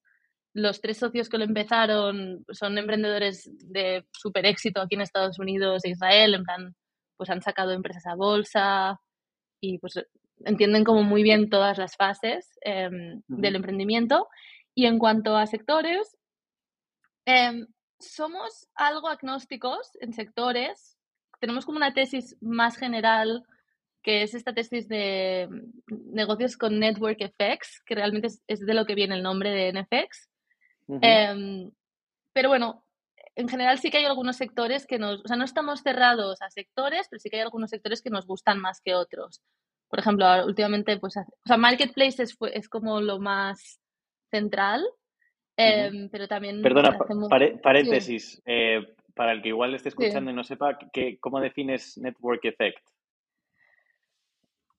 [0.57, 5.85] los tres socios que lo empezaron son emprendedores de súper éxito aquí en Estados Unidos
[5.85, 6.75] e Israel, en plan,
[7.15, 8.99] pues han sacado empresas a bolsa
[9.61, 10.03] y pues
[10.45, 14.29] entienden como muy bien todas las fases em, del emprendimiento.
[14.73, 16.17] Y en cuanto a sectores,
[17.25, 17.67] em,
[17.99, 20.97] somos algo agnósticos en sectores.
[21.39, 23.43] Tenemos como una tesis más general
[24.01, 25.49] que es esta tesis de
[25.87, 29.71] negocios con network effects, que realmente es, es de lo que viene el nombre de
[29.71, 30.29] NFX.
[30.87, 31.71] Em,
[32.33, 32.85] pero bueno,
[33.35, 36.49] en general sí que hay algunos sectores que nos, o sea, no estamos cerrados a
[36.49, 39.41] sectores, pero sí que hay algunos sectores que nos gustan más que otros.
[39.89, 43.79] Por ejemplo, últimamente, pues, o sea, Marketplace es, es como lo más
[44.31, 44.85] central,
[45.55, 46.61] em, pero también...
[46.61, 46.97] Perdona,
[47.61, 52.43] paréntesis, eh, para el que igual esté escuchando y no sepa, ¿qué, ¿cómo defines Network
[52.45, 52.85] Effect?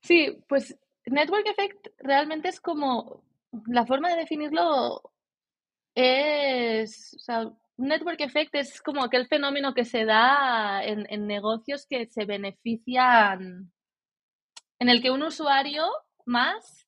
[0.02, 3.22] Sí, pues Network Effect realmente es como,
[3.66, 5.02] la forma de definirlo
[6.00, 11.86] es, o sea, Network Effect es como aquel fenómeno que se da en, en negocios
[11.88, 13.72] que se benefician,
[14.78, 15.84] en el que un usuario
[16.24, 16.86] más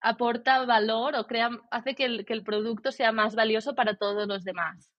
[0.00, 4.28] aporta valor o crea, hace que el, que el producto sea más valioso para todos
[4.28, 4.92] los demás.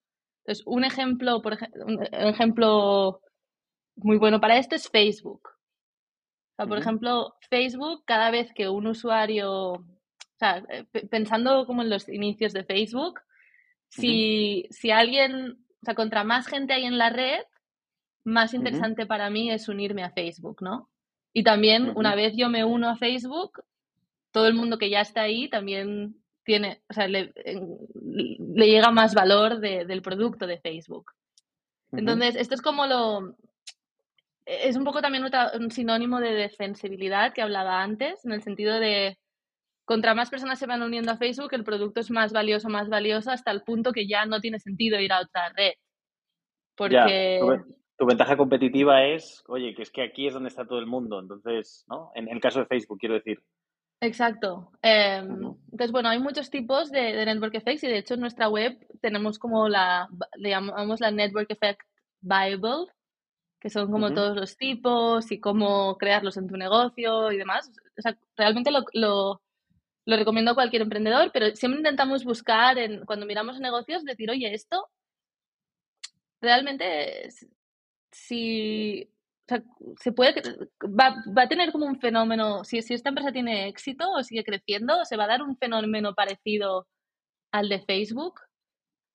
[0.43, 3.21] Entonces, un ejemplo, por ejemplo, un ejemplo
[3.95, 5.41] muy bueno para esto es Facebook.
[5.47, 9.85] O sea, por ejemplo, Facebook, cada vez que un usuario, o
[10.37, 13.21] sea, eh, pe- pensando como en los inicios de Facebook,
[14.01, 17.41] si, si alguien, o sea, contra más gente hay en la red,
[18.23, 20.89] más interesante para mí es unirme a Facebook, ¿no?
[21.33, 23.63] Y también, una vez yo me uno a Facebook,
[24.31, 27.33] todo el mundo que ya está ahí también tiene, o sea, le,
[28.55, 31.11] llega más valor de- del producto de Facebook.
[31.91, 33.35] Entonces, esto es como lo,
[34.45, 35.23] es un poco también
[35.59, 39.17] un sinónimo de defensibilidad que hablaba antes, en el sentido de
[39.87, 43.31] contra más personas se van uniendo a Facebook, el producto es más valioso, más valioso,
[43.31, 45.71] hasta el punto que ya no tiene sentido ir a otra red.
[46.89, 50.67] Ya, tu, Porque, tu ventaja competitiva es, oye, que es que aquí es donde está
[50.67, 52.11] todo el mundo, entonces, ¿no?
[52.15, 53.41] En, en el caso de Facebook, quiero decir.
[54.01, 54.73] exacto.
[54.81, 58.49] em, entonces, bueno, hay muchos tipos de, de Network Effects y de hecho en nuestra
[58.49, 61.79] web tenemos como la, le llamamos la Network Effect
[62.19, 62.91] Bible,
[63.61, 67.71] que son como todos los tipos y cómo crearlos en tu negocio y demás.
[67.97, 69.41] O sea, realmente lo, lo,
[70.07, 74.53] lo recomiendo a cualquier emprendedor, pero siempre intentamos buscar, en, cuando miramos negocios, decir, oye,
[74.53, 74.87] esto
[76.41, 77.45] realmente, es-
[78.11, 79.63] si, o sea,
[79.99, 80.41] se puede,
[80.81, 84.45] va, va a tener como un fenómeno, si, si esta empresa tiene éxito o sigue
[84.45, 86.87] creciendo, se va a dar un fenómeno parecido
[87.51, 88.39] al de Facebook,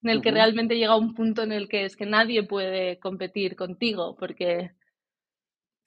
[0.02, 3.56] en el que realmente llega un punto en el que es que nadie puede competir
[3.56, 4.72] contigo, porque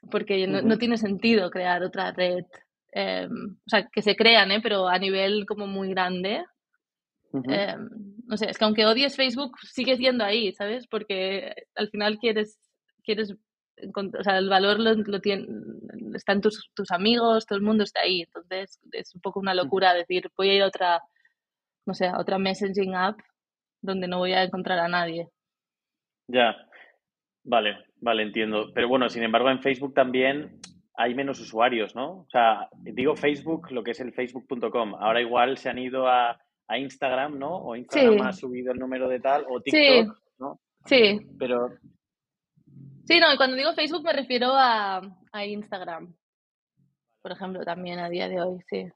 [0.10, 2.46] porque no, no tiene sentido crear otra red.
[2.96, 4.62] Eh, o sea, que se crean, ¿eh?
[4.64, 6.44] pero a nivel como muy grande.
[7.34, 7.52] ujú.
[7.52, 7.76] eh,
[8.28, 10.88] no sé, es que aunque odies Facebook, sigues yendo ahí, ¿sabes?
[10.88, 12.58] Porque al final quieres,
[13.04, 13.36] quieres
[13.94, 15.46] o sea, el valor lo, lo tiene,
[16.16, 18.22] están tus, tus amigos, todo el mundo está ahí.
[18.22, 21.02] Entonces es un poco una locura decir, voy a ir a otra,
[21.86, 23.20] no sé, a otra messaging app
[23.82, 25.28] donde no voy a encontrar a nadie.
[26.28, 26.56] Ya,
[27.44, 28.72] vale, vale, entiendo.
[28.74, 30.62] Pero bueno, sin embargo, en Facebook también
[30.98, 32.22] hay menos usuarios, ¿no?
[32.22, 34.96] O sea, digo Facebook, lo que es el facebook.com.
[34.96, 37.56] Ahora igual se han ido a, a Instagram, ¿no?
[37.58, 40.60] O Instagram ha subido el número de tal, o sí, TikTok, ¿no?
[40.86, 41.20] sí.
[41.38, 41.70] Pero,
[43.06, 45.00] Sí, no, y cuando digo Facebook me refiero a,
[45.32, 46.16] a Instagram.
[47.22, 48.88] por ejemplo, también a día de hoy, sí.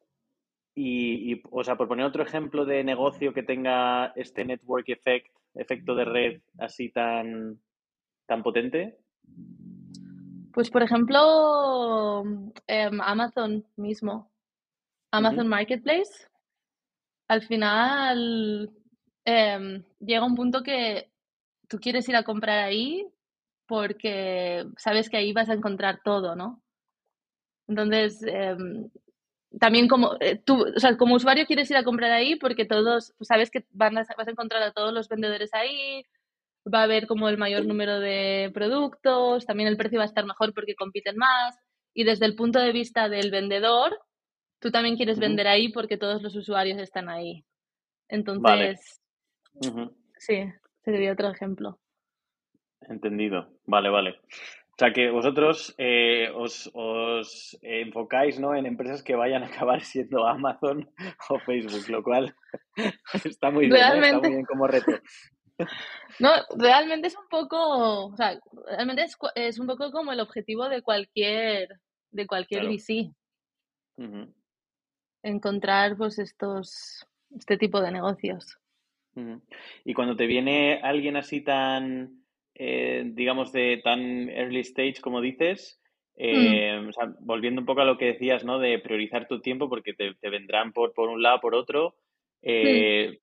[0.76, 5.28] y, y, o sea, por poner otro ejemplo de negocio que tenga este network effect,
[5.54, 7.60] efecto de red así tan,
[8.26, 8.98] tan potente.
[10.60, 12.26] Pues, por ejemplo,
[12.68, 14.30] em, Amazon mismo,
[15.10, 16.28] Amazon Marketplace,
[17.30, 18.70] al final
[19.24, 21.10] em, llega un punto que
[21.70, 23.08] tú quieres ir a comprar ahí
[23.68, 26.62] porque sabes que ahí vas a encontrar todo, ¿no?
[27.70, 28.90] Entonces, em,
[29.62, 33.14] también como eh, tú, o sea, como usuario quieres ir a comprar ahí porque todos,
[33.18, 36.06] pues, sabes que van a, vas a encontrar a todos los vendedores ahí,
[36.66, 40.26] va a haber como el mayor número de productos, también el precio va a estar
[40.26, 41.58] mejor porque compiten más.
[41.94, 44.00] Y desde el punto de vista del vendedor,
[44.60, 47.44] tú también quieres vender ahí porque todos los usuarios están ahí.
[48.10, 49.02] Vale, Entonces,
[49.54, 50.44] ujú, sí,
[50.84, 51.80] sería otro ejemplo.
[52.82, 53.52] entendido.
[53.66, 54.20] Vale, vale.
[54.72, 58.56] O sea que vosotros eh, os, os enfocáis, ¿no?
[58.56, 60.90] en empresas que vayan a acabar siendo Amazon
[61.30, 62.34] o Facebook, lo cual
[63.26, 64.00] está muy bien, ¿eh?
[64.06, 64.94] Está muy bien como reto.
[66.20, 70.70] no, realmente es un poco, o sea, realmente es, es un poco como el objetivo
[70.70, 71.70] de cualquier,
[72.12, 72.76] de cualquier Claro.
[72.76, 73.12] VC,
[75.24, 77.06] encontrar pues estos,
[77.36, 78.58] este tipo de negocios.
[79.84, 82.24] Y cuando te viene alguien así tan,
[82.56, 85.80] eh, digamos, de tan early stage como dices,
[86.20, 88.60] Mm, eh, o sea, volviendo un poco a lo que decías, ¿no?
[88.60, 91.96] De priorizar tu tiempo porque te, te vendrán por, por un lado, por otro.
[92.42, 92.44] mm.
[92.44, 93.20] eh,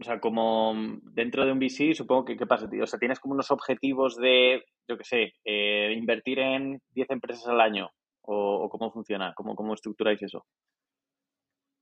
[0.00, 2.82] O sea, como dentro de un VC, supongo que, ¿qué pasa, tío?
[2.82, 7.46] O sea, tienes como unos objetivos de, yo qué sé, eh, invertir en 10 empresas
[7.46, 7.90] al año.
[8.26, 9.34] ¿O, o cómo funciona?
[9.36, 10.46] ¿Cómo, cómo estructuráis eso?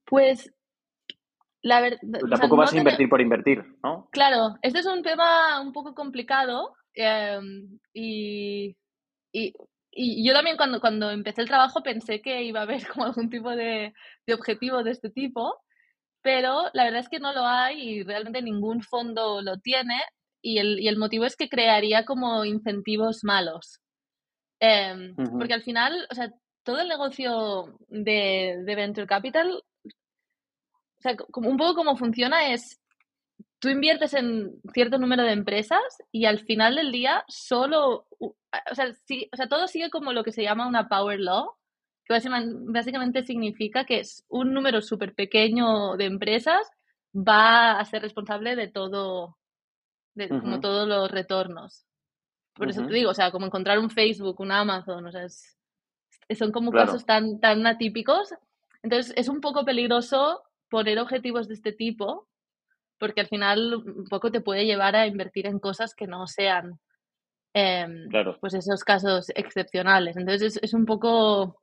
[0.05, 0.53] Pues
[1.63, 4.09] la verdad, Pero o sea, tampoco vas no a invertir por invertir, ¿no?
[4.11, 8.75] claro, este es un tema un poco complicado em, y,
[9.31, 9.53] y,
[9.91, 13.29] y yo también cuando, cuando empecé el trabajo pensé que iba a haber como algún
[13.29, 13.93] tipo de,
[14.27, 15.55] de objetivo de este tipo,
[16.23, 20.01] pero la verdad es que no lo hay y realmente ningún fondo lo tiene
[20.41, 23.79] y el, y el motivo es que crearía como incentivos malos.
[24.59, 26.31] Em, porque Ujú, al final, o sea,
[26.63, 32.79] todo el negocio de, de Venture Capital, o sea, como, un poco cómo funciona es,
[33.59, 38.35] tú inviertes en cierto número de empresas y al final del día solo, o
[38.75, 41.55] sea, o sea todo sigue como lo que se llama una power law,
[42.05, 46.69] que básicamente significa que es un número súper pequeño de empresas
[47.15, 49.37] va a ser responsable de todo,
[50.15, 51.85] de como todos los retornos.
[52.55, 55.27] Por eso te digo, o sea, como encontrar un Facebook, un Amazon, o sea,
[56.37, 58.33] son como casos tan, tan atípicos.
[58.83, 62.27] Entonces, es un poco peligroso poner objetivos de este tipo,
[62.99, 66.79] porque al final un poco te puede llevar a invertir en cosas que no sean
[67.53, 68.07] em,
[68.39, 70.17] pues esos casos excepcionales.
[70.17, 71.62] Entonces, es, es un poco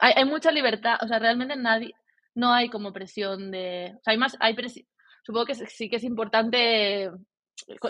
[0.00, 1.94] hay, hay mucha libertad, o sea, realmente nadie,
[2.34, 4.56] no hay como presión de, o sea, hay más, hay
[5.22, 7.10] supongo que sí que es importante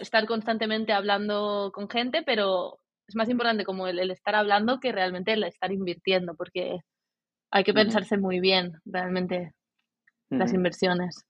[0.01, 5.33] estar constantemente hablando con gente, pero es más importante como el, estar hablando que realmente
[5.33, 6.79] el estar invirtiendo, porque
[7.51, 9.53] hay que pensarse muy bien realmente
[10.29, 11.25] las inversiones.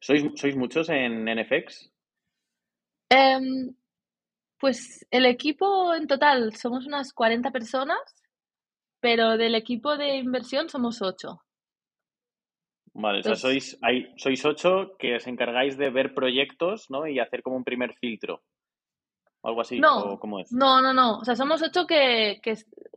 [0.00, 1.92] ¿Sois, ¿Sois muchos en NFX?
[3.08, 3.74] Em,
[4.58, 7.98] pues el equipo en total somos unas 40 personas
[9.04, 11.42] pero del equipo de inversión somos ocho.
[12.94, 17.06] Vale, o sea, sois, hay, sois ocho que os encargáis de ver proyectos, ¿no?
[17.06, 18.42] Y hacer como un primer filtro.
[19.42, 20.50] O algo así, no, cómo es?
[20.52, 21.18] No, no, no.
[21.18, 22.52] O sea, somos ocho que, que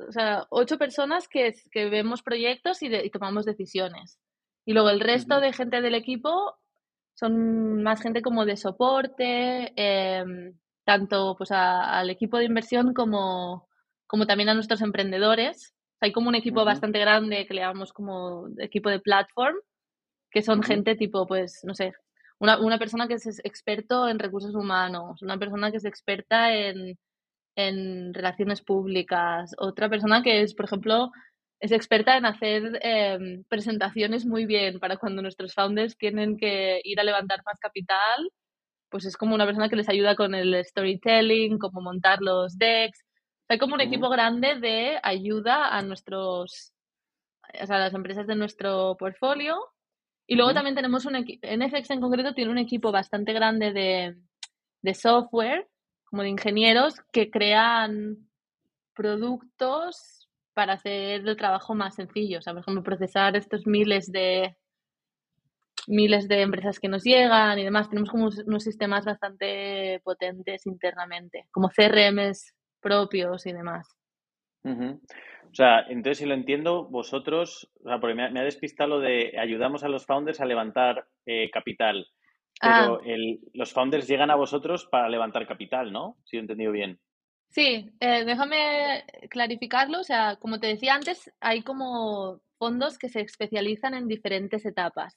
[0.07, 4.17] o sea, ocho personas que, que vemos proyectos y, tomamos decisiones.
[4.65, 6.55] Y luego el resto de gente del equipo
[7.15, 13.67] son más gente como de soporte, em, tanto pues al equipo de inversión como,
[14.05, 18.47] como también a nuestros emprendedores hay como un equipo bastante grande que le llamamos como
[18.59, 19.55] equipo de platform,
[20.31, 21.93] que son gente tipo, pues, no sé,
[22.39, 26.97] una, una, persona que es experto en recursos humanos, una persona que es experta en,
[27.55, 31.11] en relaciones públicas, otra persona que es, por ejemplo,
[31.59, 36.99] es experta en hacer em, presentaciones muy bien para cuando nuestros founders tienen que ir
[36.99, 38.29] a levantar más capital,
[38.89, 43.03] pues es como una persona que les ayuda con el storytelling, cómo montar los decks,
[43.49, 46.73] hay como un equipo grande de ayuda a nuestros,
[47.61, 49.57] o sea, a las empresas de nuestro portfolio.
[50.27, 54.17] Y luego también tenemos un equipo, NFX en concreto tiene un equipo bastante grande de,
[54.81, 55.67] de software,
[56.03, 58.17] como de ingenieros, que crean
[58.93, 62.39] productos para hacer el trabajo más sencillo.
[62.39, 64.57] O sea, por ejemplo, procesar estos miles de
[65.87, 67.89] miles de empresas que nos llegan y demás.
[67.89, 72.56] Tenemos como unos sistemas bastante potentes internamente, como CRMs
[72.87, 73.97] propios y demás.
[74.63, 79.37] O sea, entonces si lo entiendo, vosotros, o sea, porque me ha, despistado lo de
[79.39, 82.05] ayudamos a los founders a levantar eh, capital,
[82.59, 83.37] pero ah.
[83.53, 86.17] los founders llegan a vosotros para levantar capital, ¿no?
[86.25, 86.99] Si he entendido bien.
[87.49, 89.99] Sí, eh, déjame clarificarlo.
[89.99, 95.15] O sea, como te decía antes, hay como fondos que se especializan en diferentes etapas.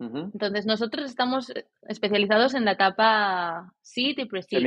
[0.00, 4.64] Entonces, nosotros estamos eh, especializados en la etapa seed y pre-seed.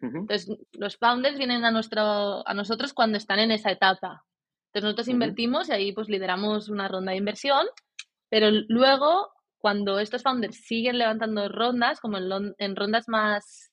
[0.00, 4.24] Entonces, los founders vienen a, nuestro, a nosotros cuando están en esa etapa.
[4.68, 7.66] Entonces, nosotros invertimos y ahí pues lideramos una ronda de inversión,
[8.30, 13.70] pero luego, cuando estos founders siguen levantando rondas, como en, rondas más,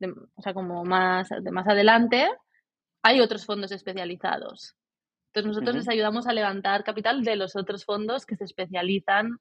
[0.00, 2.30] o sea, como más, de más adelante,
[3.02, 4.74] hay otros fondos especializados.
[5.28, 9.38] Entonces, nosotros les ayudamos a levantar capital de los otros fondos que se especializan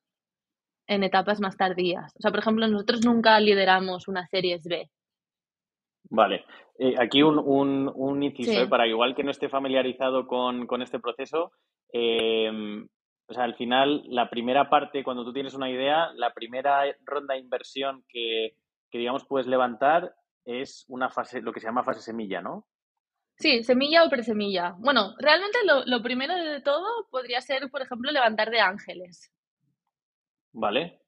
[0.90, 2.14] en etapas más tardías.
[2.18, 4.90] O sea, por ejemplo, nosotros nunca lideramos una Series B.
[6.10, 6.44] Vale.
[6.80, 7.38] Eh, aquí un,
[7.94, 8.68] un, inciso, ¿eh?
[8.68, 11.52] para igual que no esté familiarizado con, este proceso,
[11.94, 12.88] em,
[13.28, 17.36] o sea, al final, la primera parte, cuando tú tienes una idea, la primera ronda
[17.36, 18.56] de inversión que,
[18.92, 20.16] digamos, puedes levantar
[20.46, 22.66] es una fase, lo que se llama fase semilla, ¿no?
[23.38, 24.74] Sí, semilla o presemilla.
[24.80, 29.32] Bueno, realmente lo, lo primero de todo podría ser, por ejemplo, levantar de ángeles.
[30.54, 31.00] Vale.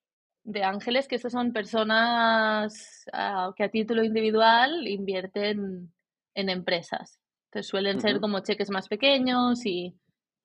[0.43, 5.93] De ángeles, que esas son personas ah, que a título individual invierten
[6.33, 7.19] en empresas.
[7.45, 9.93] Entonces suelen ser como cheques más pequeños y,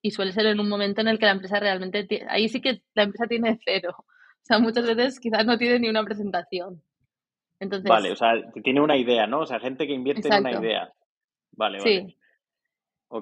[0.01, 2.81] y, suele ser en un momento en el que la empresa realmente, ahí sí que
[2.93, 3.95] la empresa tiene cero.
[3.97, 6.81] O sea, muchas veces quizás no tiene ni una presentación.
[7.59, 8.33] Entonces, vale, o sea,
[8.63, 9.39] tiene una idea, ¿no?
[9.39, 10.93] O sea, gente que invierte en una idea.
[11.53, 12.16] Vale, vale.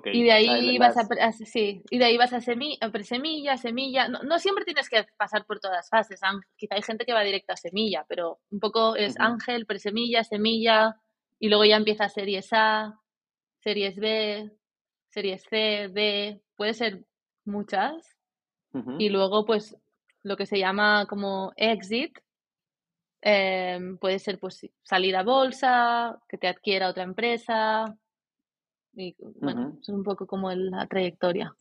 [0.06, 4.08] Y de ahí vas a, sí, y de ahí vas a semilla, semilla, semilla.
[4.08, 6.20] No, siempre tienes que pasar por todas las fases.
[6.56, 11.00] Quizá hay gente que va directo a semilla, pero un poco es ángel, presemilla, semilla,
[11.40, 13.00] y luego ya empieza series A,
[13.60, 14.52] series B,
[15.10, 17.06] series C, D, puede ser
[17.46, 18.18] muchas.
[18.98, 19.78] Y luego, pues,
[20.24, 22.18] lo que se llama como exit,
[23.22, 27.86] em, puede ser pues salir a bolsa, que te adquiera otra empresa,
[28.96, 31.54] Y bueno, es un poco como la trayectoria.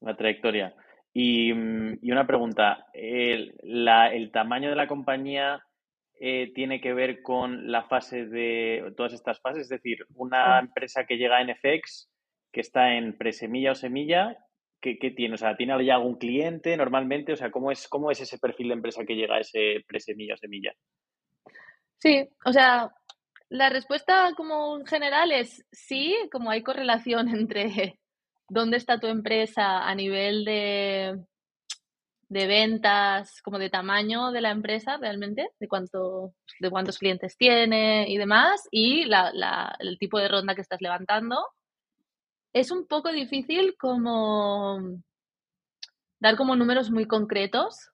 [0.00, 0.74] La trayectoria.
[1.12, 5.62] Y, mm, una pregunta, ¿el, ¿el, tamaño de la compañía
[6.20, 9.62] eh, tiene que ver con la fase de todas estas fases?
[9.64, 12.10] Es decir, una empresa que llega a NFX,
[12.52, 14.38] que está en presemilla o semilla,
[14.80, 15.34] ¿qué, tiene?
[15.34, 17.32] O sea, ¿tiene ya algún cliente normalmente?
[17.32, 20.34] O sea, ¿cómo es, cómo es ese perfil de empresa que llega a ese presemilla
[20.34, 20.72] o semilla?
[21.98, 22.90] Sí, o sea,
[23.50, 27.98] la respuesta como en general es sí, como hay correlación entre
[28.48, 31.22] dónde está tu empresa a nivel de,
[32.28, 38.06] de ventas, como de tamaño de la empresa realmente, de cuánto, de cuántos clientes tiene
[38.08, 41.36] y demás, y la, el tipo de ronda que estás levantando.
[42.54, 44.80] Es un poco difícil como
[46.18, 47.90] dar como números muy concretos,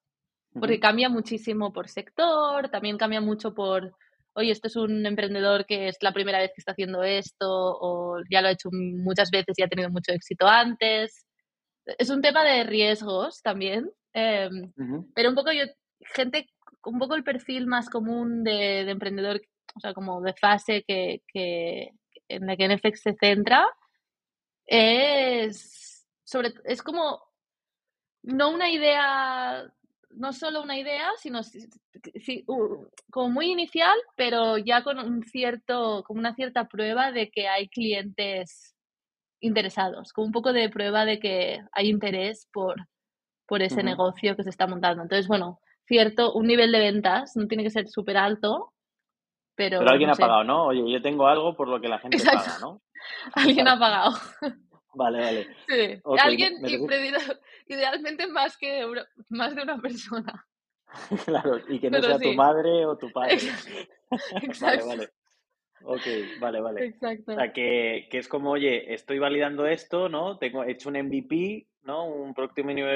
[0.52, 3.96] porque cambia muchísimo por sector, también cambia mucho por
[4.34, 8.18] oye, esto es un emprendedor que es la primera vez que está haciendo esto o
[8.30, 11.26] ya lo ha hecho muchas veces y ha tenido mucho éxito antes.
[11.86, 14.72] Es un tema de riesgos también, em,
[15.14, 15.64] pero un poco yo,
[16.14, 16.48] gente,
[16.84, 19.40] un poco el perfil más común de, emprendedor,
[19.74, 21.90] o sea, como de fase que, que
[22.28, 23.66] en la que NFX se centra,
[24.66, 27.22] es sobre, es como
[28.22, 29.70] no una idea
[30.16, 31.40] no solo una idea, sino
[33.10, 37.68] como muy inicial, pero ya con un cierto, como una cierta prueba de que hay
[37.68, 38.74] clientes
[39.40, 42.76] interesados, como un poco de prueba de que hay interés por,
[43.46, 45.02] por ese negocio que se está montando.
[45.02, 48.72] Entonces, bueno, cierto, un nivel de ventas no tiene que ser súper alto,
[49.54, 49.78] pero...
[49.80, 50.66] Pero alguien ha pagado, ¿no?
[50.66, 52.80] Oye, yo tengo algo por lo que la gente paga, ¿no?
[53.34, 54.12] alguien ha pagado.
[54.94, 55.48] Vale, vale.
[55.68, 56.00] Sí.
[56.18, 56.58] Alguien
[57.66, 58.86] idealmente más que
[59.28, 60.46] más de una persona.
[61.24, 63.38] claro, y que no sea tu madre o tu padre.
[64.42, 64.86] Exacto.
[64.86, 65.10] Vale, vale.
[65.86, 66.86] Ok, vale, vale.
[66.86, 67.32] Exacto.
[67.32, 70.38] O sea, que, que, es como, oye, estoy validando esto, ¿no?
[70.38, 72.06] Tengo, he hecho un MVP, ¿no?
[72.06, 72.88] Un producto mínimo,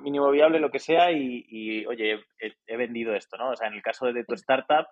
[0.00, 3.50] mínimo viable, lo que sea, y, y oye, he, he, vendido esto, ¿no?
[3.50, 4.86] O sea, en el caso de tu startup,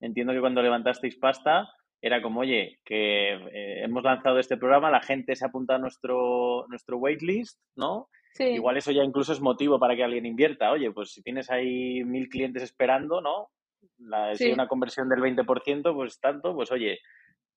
[0.00, 1.68] entiendo que cuando levantasteis pasta,
[2.04, 6.66] era como, oye, que eh, hemos lanzado este programa, la gente se apunta a nuestro,
[6.68, 8.10] nuestro waitlist, ¿no?
[8.34, 8.44] Sí.
[8.44, 10.70] Igual eso ya incluso es motivo para que alguien invierta.
[10.70, 13.48] Oye, pues si tienes ahí mil clientes esperando, ¿no?
[13.96, 16.98] La, Si hay una conversión del 20%, pues tanto, pues oye,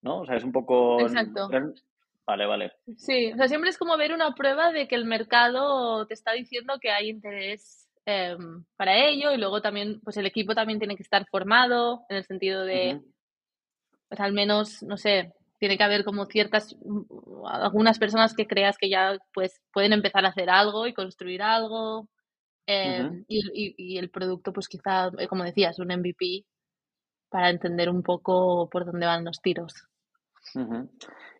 [0.01, 0.21] ¿no?
[0.21, 1.01] O sea, es un poco...
[1.01, 1.49] Exacto.
[2.25, 2.71] Vale, vale.
[2.95, 6.31] Sí, o sea, siempre es como ver una prueba de que el mercado te está
[6.31, 10.95] diciendo que hay interés em, para ello y luego también, pues el equipo también tiene
[10.95, 13.01] que estar formado en el sentido de
[14.09, 16.75] pues al menos, no sé, tiene que haber como ciertas,
[17.45, 22.07] algunas personas que creas que ya pues pueden empezar a hacer algo y construir algo.
[22.67, 26.45] Em, y, el producto, pues quizá, eh, como decías, un MVP
[27.29, 29.73] para entender un poco por dónde van los tiros.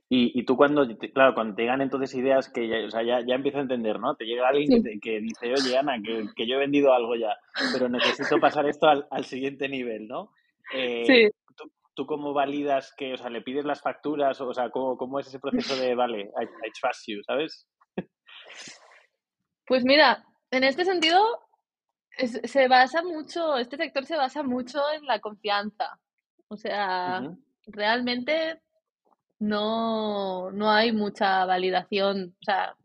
[0.09, 3.36] y, tú cuando, claro, cuando te llegan entonces ideas que ya, o sea, ya, ya
[3.36, 4.15] empieza a entender, ¿no?
[4.15, 7.36] Te llega alguien que, dice, oye, Ana, que, yo he vendido algo ya,
[7.74, 10.32] pero necesito pasar esto al, al siguiente nivel, ¿no?
[10.74, 11.30] Eh, sí.
[11.98, 14.39] ¿Tú cómo validas que, o sea, le pides las facturas?
[14.39, 17.68] O sea, ¿cómo, cómo es ese proceso de, vale, I, trust you, ¿sabes?
[19.66, 21.20] Pues mira, en este sentido,
[22.16, 26.00] se basa mucho, este sector se basa mucho en la confianza.
[26.50, 27.24] O sea,
[27.66, 28.62] realmente
[29.39, 32.36] no, no hay mucha validación.
[32.39, 32.76] O sea,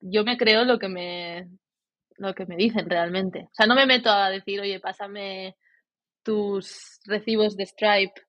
[0.00, 1.48] yo me creo lo que me,
[2.16, 3.44] lo que me dicen realmente.
[3.44, 5.56] O sea, no me meto a decir, oye, pásame
[6.24, 8.27] tus recibos de Stripe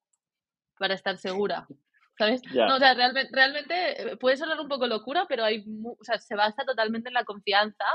[0.79, 1.67] para estar segura.
[2.17, 2.41] ¿Sabes?
[2.53, 6.19] No, o sea, realmente, realmente eh, puede sonar un poco locura, pero hay, o sea,
[6.19, 7.85] se basa totalmente en la confianza.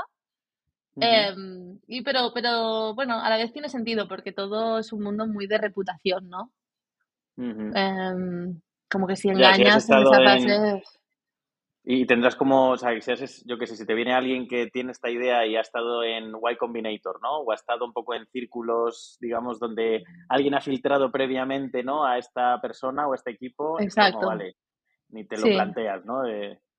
[0.97, 5.27] Em, y pero, pero bueno, a la vez tiene sentido porque todo es un mundo
[5.27, 6.51] muy de reputación, ¿no?
[7.37, 10.83] Em, como que si engañas en esa fase.
[11.87, 15.11] Y tendrás como, o sea, yo que sé, si te viene alguien que tiene esta
[15.11, 17.41] idea y ha estado en Y Combinator, ¿no?
[17.41, 22.03] O ha estado un poco en círculos, digamos, donde alguien ha filtrado previamente, ¿no?
[22.03, 23.79] A esta persona o a este equipo.
[23.79, 24.25] Exacto.
[24.25, 24.55] vale,
[25.09, 26.23] ni te lo planteas, ¿no?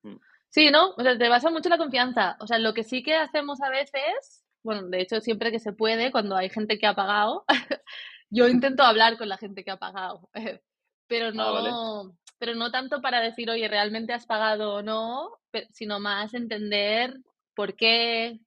[0.03, 0.17] Mm.
[0.49, 0.89] Sí, ¿no?
[0.97, 2.35] O sea, te basa mucho la confianza.
[2.41, 5.71] O sea, lo que sí que hacemos a veces, bueno, de hecho, siempre que se
[5.71, 7.45] puede, cuando hay gente que ha pagado,
[8.29, 10.29] yo intento hablar con la gente que ha pagado.
[11.07, 15.37] Pero ah, no, pero no tanto para decir, oye, realmente has pagado o no,
[15.71, 17.15] sino más entender
[17.55, 18.39] por qué,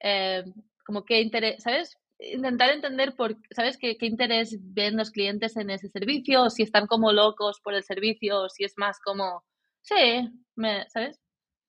[0.00, 0.44] eh,
[0.84, 1.96] como qué interés, ¿sabes?
[2.18, 3.78] Intentar entender por, ¿sabes?
[3.78, 7.74] Qué, qué interés ven los clientes en ese servicio, o si están como locos por
[7.74, 9.44] el servicio, o si es más como,
[9.82, 11.20] sí, me, ¿sabes?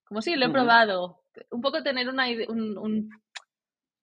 [0.04, 1.22] Como sí, lo he probado.
[1.50, 3.10] Un poco tener una, un, un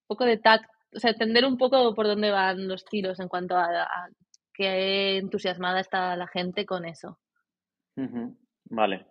[0.08, 3.56] poco de tacto, o sea, entender un poco por dónde van los tiros en cuanto
[3.56, 4.10] a, a
[4.54, 7.20] qué entusiasmada está la gente con eso.
[8.66, 9.06] Vale.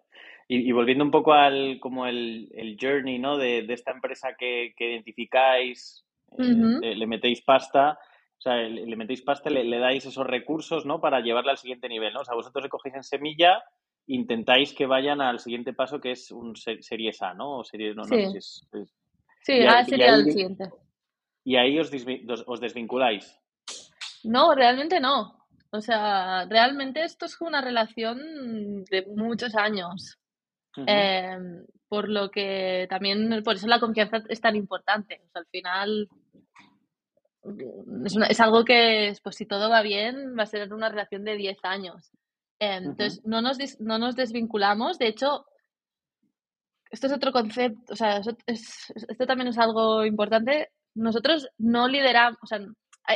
[0.50, 3.36] Y, volviendo un poco al como el, journey ¿no?
[3.36, 6.04] de, esta empresa que, identificáis,
[6.38, 7.98] eh, le, metéis pasta,
[8.38, 11.00] o sea, le, metéis pasta, le, le, dais esos recursos ¿no?
[11.00, 12.14] para llevarla al siguiente nivel.
[12.14, 12.20] ¿no?
[12.20, 13.62] O sea, vosotros le cogéis en semilla,
[14.06, 17.58] intentáis que vayan al siguiente paso que es un serie A, ¿no?
[17.58, 18.40] O serie, no, sí,
[19.42, 20.70] sí A sería el siguiente.
[21.44, 21.90] Y ahí os,
[22.46, 23.38] os desvinculáis.
[24.24, 25.37] No, realmente no.
[25.70, 30.18] O sea, realmente esto es una relación de muchos años.
[30.86, 35.20] Em, por lo que también, por eso la confianza es tan importante.
[35.24, 36.08] O sea, al final
[38.28, 41.58] es, algo que, pues si todo va bien, va a ser una relación de 10
[41.64, 42.12] años.
[42.60, 44.98] Em, entonces, no, nos, no nos desvinculamos.
[44.98, 45.46] De hecho,
[46.90, 50.70] esto es otro concepto, o sea, esto también es algo importante.
[50.94, 52.60] Nosotros no lideramos, o sea,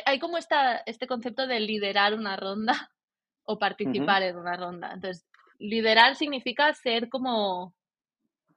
[0.05, 2.91] hay, como esta, este concepto de liderar una ronda
[3.45, 4.93] o participar en una ronda.
[4.93, 5.27] Entonces,
[5.59, 7.75] liderar significa ser como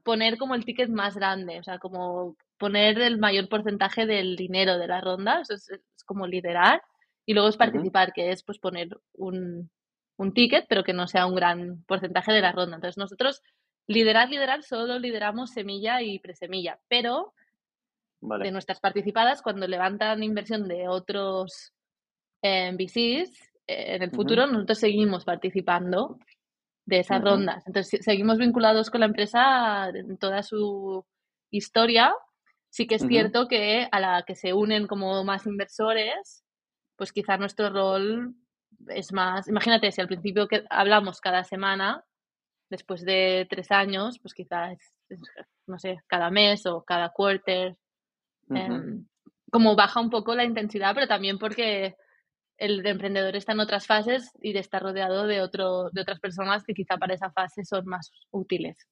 [0.03, 4.77] poner como el ticket más grande, o sea, como poner el mayor porcentaje del dinero
[4.77, 5.69] de la ronda, eso es,
[6.05, 6.83] como liderar,
[7.25, 9.71] y luego es participar, que es pues poner un,
[10.17, 12.75] un ticket, pero que no sea un gran porcentaje de la ronda.
[12.75, 13.41] Entonces nosotros
[13.87, 17.33] liderar, liderar, solo lideramos semilla y presemilla, pero
[18.39, 21.73] de nuestras participadas, cuando levantan inversión de otros
[22.41, 23.31] eh, VCs,
[23.67, 26.17] eh, en el futuro nosotros seguimos participando
[26.85, 27.63] de esas rondas.
[27.65, 31.05] Entonces, seguimos vinculados con la empresa en toda su
[31.51, 32.13] historia.
[32.69, 36.43] Sí que es cierto que a la que se unen como más inversores,
[36.95, 38.35] pues quizá nuestro rol
[38.89, 42.03] es más, imagínate, si al principio que hablamos cada semana,
[42.69, 44.77] después de tres años, pues quizás,
[45.67, 47.77] no sé, cada mes o cada quarter,
[48.49, 49.05] em,
[49.51, 51.95] como baja un poco la intensidad, pero también porque
[52.57, 56.73] el emprendedor está en otras fases y está rodeado de, otro, de otras personas que
[56.73, 58.87] quizá para esa fase son más útiles.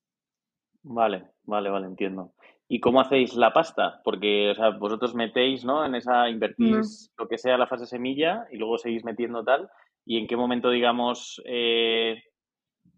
[0.83, 2.33] Vale, vale, vale, entiendo.
[2.67, 4.01] ¿Y cómo hacéis la pasta?
[4.03, 5.85] Porque o sea, vosotros metéis, ¿no?
[5.85, 9.69] En esa, invertís lo que sea la fase semilla y luego seguís metiendo tal.
[10.05, 12.21] ¿Y en qué momento, digamos, eh,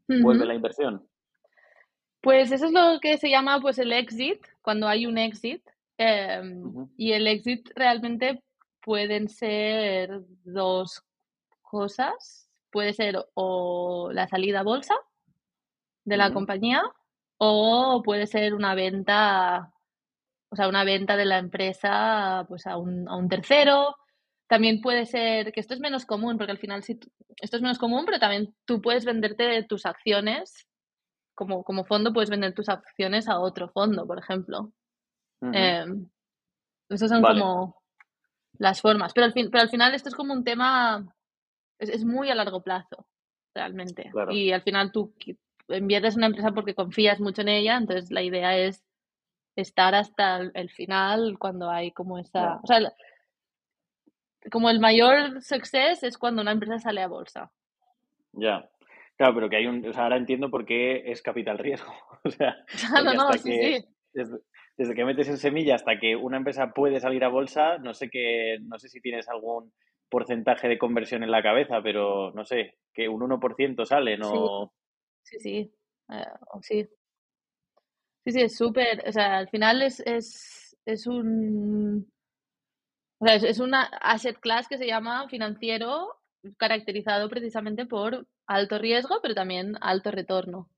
[0.08, 1.08] vuelve la inversión?
[2.22, 5.62] Pues eso es lo que se llama pues el exit, cuando hay un exit.
[5.98, 8.44] Em, y el exit realmente
[8.82, 11.04] pueden ser dos
[11.62, 12.50] cosas.
[12.72, 14.96] Puede ser o la salida a bolsa
[16.04, 16.84] de la compañía
[17.38, 19.74] o puede ser una venta,
[20.50, 23.96] o sea, una venta de la empresa pues a un, a un tercero.
[24.48, 27.00] También puede ser, que esto es menos común, porque al final sí,
[27.42, 30.68] esto es menos común, pero también tú puedes venderte tus acciones,
[31.34, 34.72] como, como fondo puedes vender tus acciones a otro fondo, por ejemplo.
[35.54, 35.86] Eh,
[36.90, 37.76] esas son como
[38.58, 39.14] las formas.
[39.14, 41.06] Pero al, fin, pero al final esto es como un tema,
[41.80, 43.08] es, muy a largo plazo,
[43.54, 44.12] realmente.
[44.30, 45.14] Y al final tú
[45.70, 48.84] inviertes en una empresa porque confías mucho en ella, entonces la idea es
[49.56, 52.60] estar hasta el, final cuando hay como esa...
[52.62, 52.80] O sea,
[54.52, 57.52] como el mayor success es cuando una empresa sale a bolsa.
[58.34, 58.70] Ya.
[59.18, 59.88] Claro, pero que hay un.
[59.88, 61.94] O sea, ahora entiendo por qué es capital riesgo.
[62.26, 62.56] O sea,
[63.04, 64.24] no, no, sí, sí.
[64.78, 68.10] Desde, que metes en semilla hasta que una empresa puede salir a bolsa, no sé
[68.10, 69.72] qué, no sé si tienes algún
[70.10, 74.72] porcentaje de conversión en la cabeza, pero no sé, que un 1% sale, ¿no?
[75.24, 75.74] Sí, sí,
[76.10, 76.26] eh,
[76.62, 76.84] sí.
[76.84, 76.90] sí.
[78.28, 82.12] Sí, es súper, o sea, al final es, es, es un,
[83.20, 86.08] o sea, es, una asset class que se llama financiero,
[86.58, 90.70] caracterizado precisamente por alto riesgo, pero también alto retorno.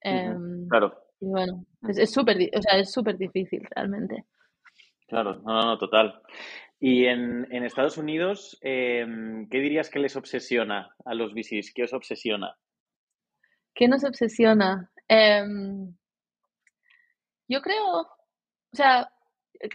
[0.00, 1.03] Em, claro.
[1.24, 4.24] Y bueno, es súper o sea, es súper difícil realmente.
[5.08, 6.20] Claro, no, no, no, total.
[6.78, 11.72] Y en, en Estados Unidos, em, ¿qué dirías que les obsesiona a los VCs?
[11.74, 12.56] ¿Qué os obsesiona?
[13.74, 14.90] ¿Qué nos obsesiona?
[15.08, 15.94] Em,
[17.48, 19.10] yo creo, o sea,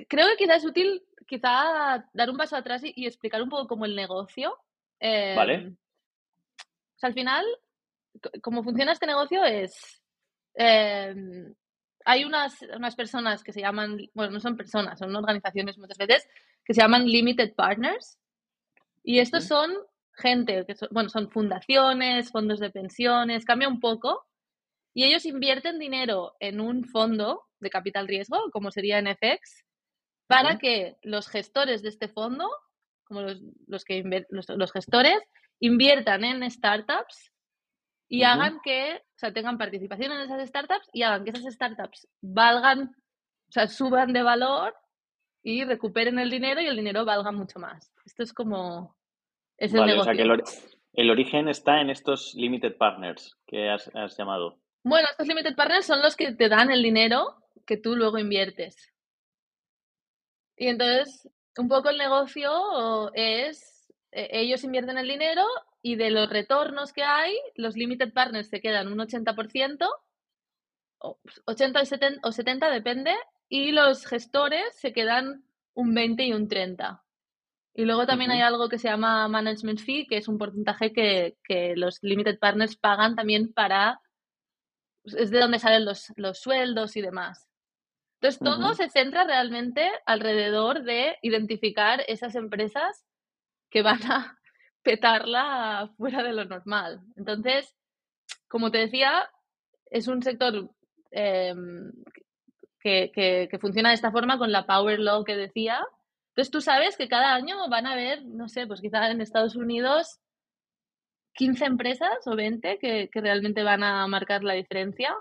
[0.08, 3.86] creo que quizás es útil quizá dar un paso atrás y, explicar un poco cómo
[3.86, 4.56] el negocio.
[5.02, 5.54] vale.
[5.56, 5.78] Em,
[6.96, 7.46] o sea, al final,
[8.44, 9.99] cómo funciona este negocio es.
[10.62, 11.56] Em,
[12.04, 16.28] hay unas, unas personas que se llaman, bueno, no son personas, son organizaciones muchas veces,
[16.66, 18.20] que se llaman Limited Partners.
[19.02, 19.72] Y estos son
[20.12, 24.26] gente, que son, bueno, son fundaciones, fondos de pensiones, cambia un poco.
[24.94, 29.64] Y ellos invierten dinero en un fondo de capital riesgo, como sería NFX,
[30.28, 32.50] para que los gestores de este fondo,
[33.06, 35.20] como los, los que los, gestores,
[35.62, 37.32] inviertan en startups
[38.10, 42.08] y hagan que, o sea, tengan participación en esas startups y hagan que esas startups
[42.22, 42.96] valgan,
[43.48, 44.76] o sea, suban de valor
[45.44, 47.94] y recuperen el dinero y el dinero valga mucho más.
[48.06, 48.98] Esto es como...
[49.58, 50.24] Es el O sea que
[50.94, 54.58] el, origen está en estos limited partners que has, has llamado.
[54.84, 57.36] Bueno, estos limited partners son los que te dan el dinero
[57.68, 58.92] que tú luego inviertes.
[60.58, 65.44] Y entonces, un poco el negocio es, e, ellos invierten el dinero
[65.82, 69.88] y de los retornos que hay, los limited partners se quedan un 80%,
[71.46, 71.82] 80
[72.24, 73.16] o 70, depende,
[73.48, 77.04] y los gestores se quedan un 20 y un 30.
[77.74, 81.38] Y luego también hay algo que se llama management fee, que es un porcentaje que,
[81.44, 84.02] que los limited partners pagan también para
[85.06, 87.48] es de donde salen los, los sueldos y demás.
[88.22, 93.06] Entonces, todo se centra realmente alrededor de identificar esas empresas
[93.70, 94.39] que van a
[94.84, 97.02] petarla fuera de lo normal.
[97.16, 97.76] Entonces,
[98.48, 99.30] como te decía,
[99.90, 100.70] es un sector
[101.12, 101.92] em,
[102.80, 105.86] que, que, funciona de esta forma con la Power Law que decía.
[106.30, 109.56] Entonces, tú sabes que cada año van a haber, no sé, pues quizás en Estados
[109.56, 110.20] Unidos
[111.34, 115.16] 15 empresas o 20 que, realmente van a marcar la diferencia.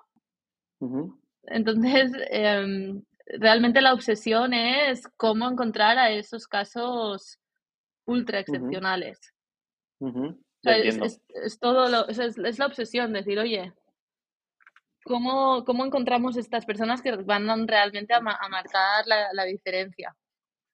[1.44, 7.38] Entonces, em, realmente la obsesión es cómo encontrar a esos casos
[8.06, 9.18] ultra excepcionales.
[10.64, 13.72] Es, todo lo, es, la obsesión, decir, oye,
[15.05, 20.16] ¿cómo, ¿cómo encontramos estas personas que van realmente a, marcar la, diferencia?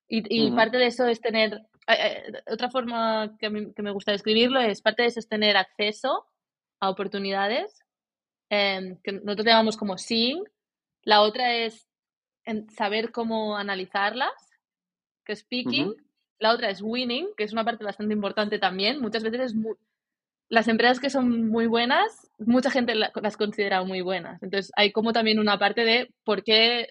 [0.09, 4.81] Y, parte de eso es tener eh, eh, otra forma que, me gusta describirlo es
[4.81, 6.27] parte de eso es tener acceso
[6.81, 7.83] a oportunidades,
[8.51, 10.43] em, que nosotros llamamos como seeing.
[11.03, 11.89] La otra es
[12.77, 14.33] saber cómo analizarlas,
[15.25, 15.95] que es speaking.
[16.39, 19.01] La otra es winning, que es una parte bastante importante también.
[19.01, 19.55] Muchas veces
[20.49, 24.43] las empresas que son muy buenas, mucha gente las considera muy buenas.
[24.43, 26.89] Entonces hay como también una parte de por qué,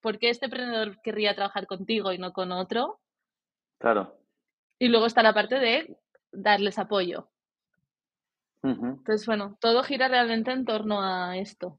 [0.00, 3.00] por qué este emprendedor querría trabajar contigo y no con otro
[3.80, 4.14] Claro.
[4.78, 5.96] Y luego está la parte de
[6.30, 7.28] darles apoyo.
[8.62, 11.78] Entonces, bueno, todo gira realmente en torno a esto.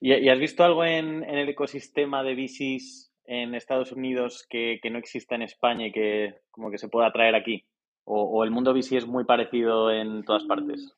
[0.00, 5.34] ¿Y, has visto algo en, el ecosistema de bicis en Estados Unidos que, no exista
[5.34, 7.64] en España y que como que se pueda traer aquí?
[8.04, 10.92] ¿O, el mundo bici es muy parecido en todas partes?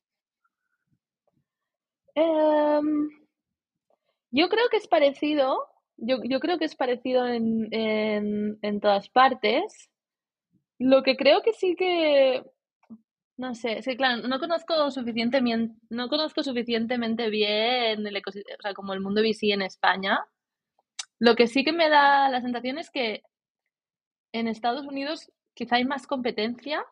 [2.15, 3.09] Em,
[4.31, 5.67] yo creo que es parecido,
[5.97, 9.91] yo, yo creo que es parecido en, en, en todas partes.
[10.79, 12.43] Lo que creo que sí que
[13.37, 18.73] no sé, sí, claro, no conozco suficientemente, no conozco suficientemente bien el ecosistema, o sea,
[18.73, 20.25] como el mundo VC en España.
[21.19, 23.23] Lo que sí que me da la sensación es que
[24.33, 26.85] en Estados Unidos quizá hay más competencia.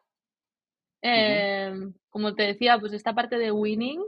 [1.01, 4.01] Em, como te decía, pues esta parte de winning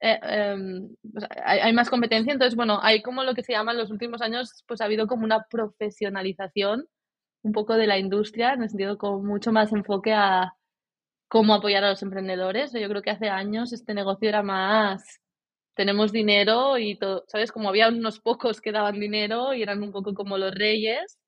[0.00, 0.96] eh, em,
[1.44, 4.64] hay, más competencia, entonces, bueno, hay como lo que se llama en los últimos años,
[4.66, 6.88] pues ha habido como una profesionalización
[7.42, 10.54] un poco de la industria, en el sentido como mucho más enfoque a
[11.28, 12.72] cómo apoyar a los emprendedores.
[12.72, 15.20] Yo creo que hace años este negocio era más,
[15.80, 17.52] tenemos dinero y todo, ¿sabes?
[17.52, 21.18] Como había unos pocos que daban dinero y eran un poco como los reyes.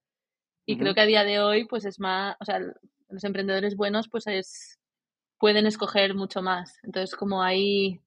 [0.67, 2.61] Y creo que a día de hoy, pues es más, o sea,
[3.09, 4.79] los emprendedores buenos, pues es,
[5.39, 6.79] pueden escoger mucho más.
[6.83, 8.03] Entonces, como hay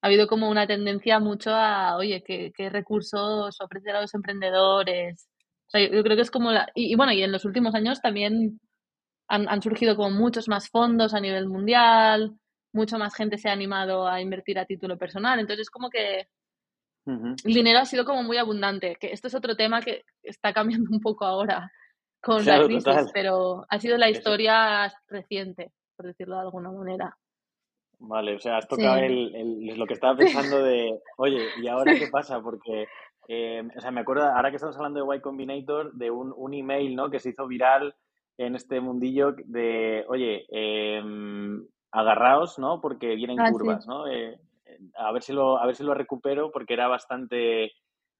[0.00, 5.28] ha habido como una tendencia mucho a, oye, ¿qué, recursos ofrecer a los emprendedores?
[5.72, 6.68] yo, creo que es como la...
[6.76, 8.60] Y, bueno, y en los últimos años también
[9.26, 12.38] han, surgido como muchos más fondos a nivel mundial,
[12.74, 15.38] mucha más gente se ha animado a invertir a título personal.
[15.38, 16.28] Entonces, como que
[17.06, 20.90] el dinero ha sido como muy abundante, que esto es otro tema que está cambiando
[20.90, 21.70] un poco ahora
[22.20, 27.16] con la crisis, pero ha sido la historia reciente, por decirlo de alguna manera.
[27.98, 32.08] Vale, o sea, has tocado el, lo que estaba pensando de, oye, ¿y ahora qué
[32.08, 32.40] pasa?
[32.40, 32.86] Porque,
[33.28, 36.54] eh, o sea, me acuerdo, ahora que estamos hablando de Y Combinator, de un, un
[36.54, 37.10] email, ¿no?
[37.10, 37.94] Que se hizo viral
[38.38, 41.64] en este mundillo de, oye, em,
[41.94, 42.80] agarraos, ¿no?
[42.80, 44.06] Porque vienen ah, curvas, ¿no?
[44.06, 44.38] Eh,
[44.96, 47.72] a, ver si lo, a ver si lo recupero porque era bastante,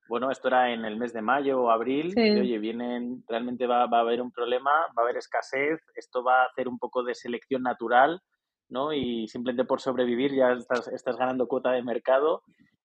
[0.09, 3.87] bueno, esto era en el mes de mayo o abril, y, oye, vienen, realmente va,
[3.87, 7.03] va a haber un problema, va a haber escasez, esto va a hacer un poco
[7.03, 8.21] de selección natural
[8.69, 8.93] ¿no?
[8.93, 12.43] Y simplemente por sobrevivir ya estás, estás ganando cuota de mercado.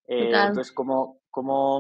[0.08, 1.78] Eh, entonces, ¿cómo, cómo,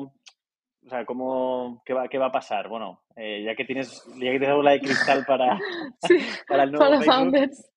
[0.85, 2.69] o sea, ¿cómo, qué, va, qué va a pasar?
[2.69, 5.57] Bueno, eh, ya que tienes ya que tienes bola de cristal para,
[6.47, 7.69] para el nuevo founders.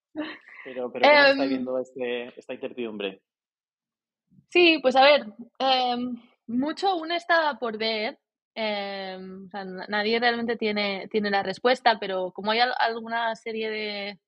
[0.64, 3.20] Pero, pero ¿cómo está em, viendo este, esta incertidumbre?
[4.48, 5.26] Sí, pues a ver,
[5.58, 8.18] em, mucho aún está por ver.
[8.54, 14.20] Em, o sea, nadie realmente tiene, tiene la respuesta, pero como hay alguna serie de,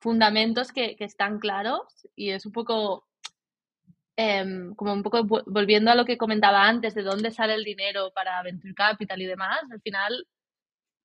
[0.00, 3.06] fundamentos que, están claros y es un poco
[4.76, 8.42] como un poco volviendo a lo que comentaba antes de dónde sale el dinero para
[8.42, 10.26] Venture Capital y demás, al final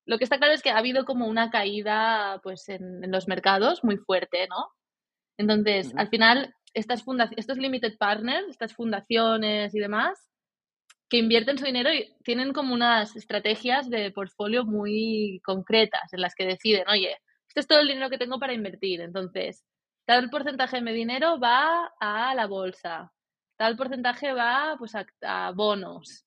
[0.06, 3.84] lo que está claro es que ha habido como una caída pues en, los mercados
[3.84, 4.70] muy fuerte, ¿no?
[5.36, 7.04] Entonces, al final estas
[7.36, 10.30] estos limited partners, estas fundaciones y demás,
[11.08, 16.34] que invierten su dinero y tienen como unas estrategias de portfolio muy concretas en las
[16.34, 17.16] que deciden, oye,
[17.48, 19.64] este es todo el dinero que tengo para invertir, entonces,
[20.04, 23.12] tal porcentaje de mi dinero va a la bolsa,
[23.56, 26.24] tal porcentaje va pues a, bonos.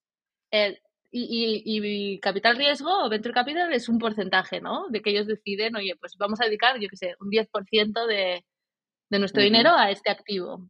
[1.12, 4.88] Y, y, capital riesgo o venture capital es un porcentaje, ¿no?
[4.90, 8.46] De que ellos deciden, oye, pues vamos a dedicar, yo qué sé, un 10% de,
[9.10, 10.70] de nuestro dinero a este activo.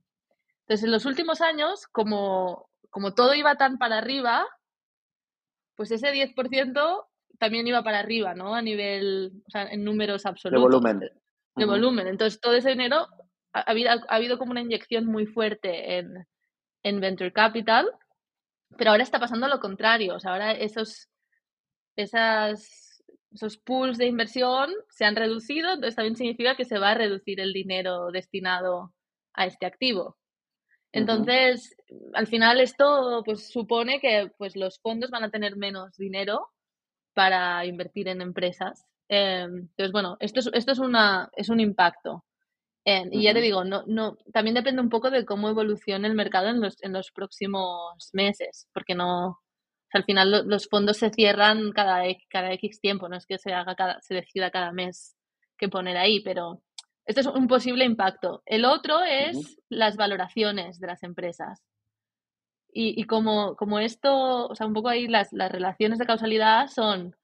[0.61, 4.45] Entonces, en los últimos años, como, como todo iba tan para arriba,
[5.75, 8.55] pues ese 10% también iba para arriba, ¿no?
[8.55, 10.61] A nivel, o sea, en números absolutos.
[10.61, 10.99] De volumen.
[11.55, 12.07] De, volumen.
[12.07, 13.07] Entonces, todo ese dinero
[13.51, 16.25] ha, habido, ha habido como una inyección muy fuerte en,
[16.83, 17.89] en Venture Capital,
[18.77, 20.15] pero ahora está pasando lo contrario.
[20.15, 21.09] O sea, ahora esos,
[21.95, 22.89] esas
[23.31, 27.39] esos pools de inversión se han reducido, entonces también significa que se va a reducir
[27.39, 28.93] el dinero destinado
[29.33, 30.17] a este activo.
[30.91, 31.75] Entonces,
[32.13, 36.49] al final esto pues supone que pues los fondos van a tener menos dinero
[37.13, 38.85] para invertir en empresas.
[39.07, 42.23] Em, entonces, bueno, esto es, esto es, una, es un impacto.
[42.85, 46.15] Em, y ya te digo, no, no, también depende un poco de cómo evolucione el
[46.15, 49.39] mercado en los, en los próximos meses, porque no,
[49.91, 53.75] al final los fondos se cierran cada, cada X tiempo, no es que se, haga
[53.75, 55.15] cada, se decida cada mes
[55.57, 56.61] qué poner ahí, pero
[57.05, 58.43] este es un posible impacto.
[58.45, 61.63] El otro es las valoraciones de las empresas.
[62.71, 66.67] Y, y como, como, esto, o sea, un poco ahí las, las relaciones de causalidad
[66.67, 67.15] son,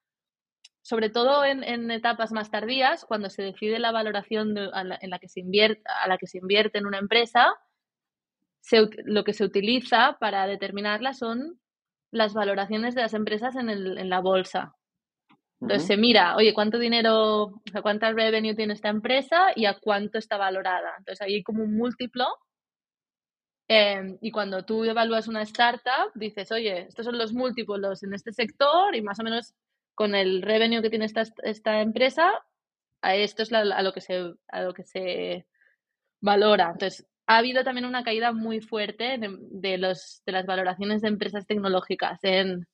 [0.86, 5.28] sobre todo en, en, etapas más tardías, cuando se decide la valoración en la que
[5.28, 7.56] se invierte, a la que se invierte en una empresa,
[9.04, 11.60] lo que se utiliza para determinarla son
[12.12, 14.76] las valoraciones de las empresas en, el, en la bolsa.
[15.60, 19.80] Entonces se mira, oye, ¿cuánto dinero, o sea, cuánta revenue tiene esta empresa y a
[19.80, 20.94] cuánto está valorada?
[21.00, 22.28] Entonces ahí hay como un múltiplo.
[23.68, 28.32] Em, y cuando tú evalúas una startup, dices, oye, estos son los múltiplos en este
[28.32, 29.56] sector y más o menos
[29.96, 32.32] con el revenue que tiene esta, esta empresa,
[33.02, 35.48] a esto es a, lo que se, a lo que se
[36.22, 36.72] valora.
[36.74, 41.48] Entonces, ha habido también una caída muy fuerte de, los, de las valoraciones de empresas
[41.48, 42.68] tecnológicas en,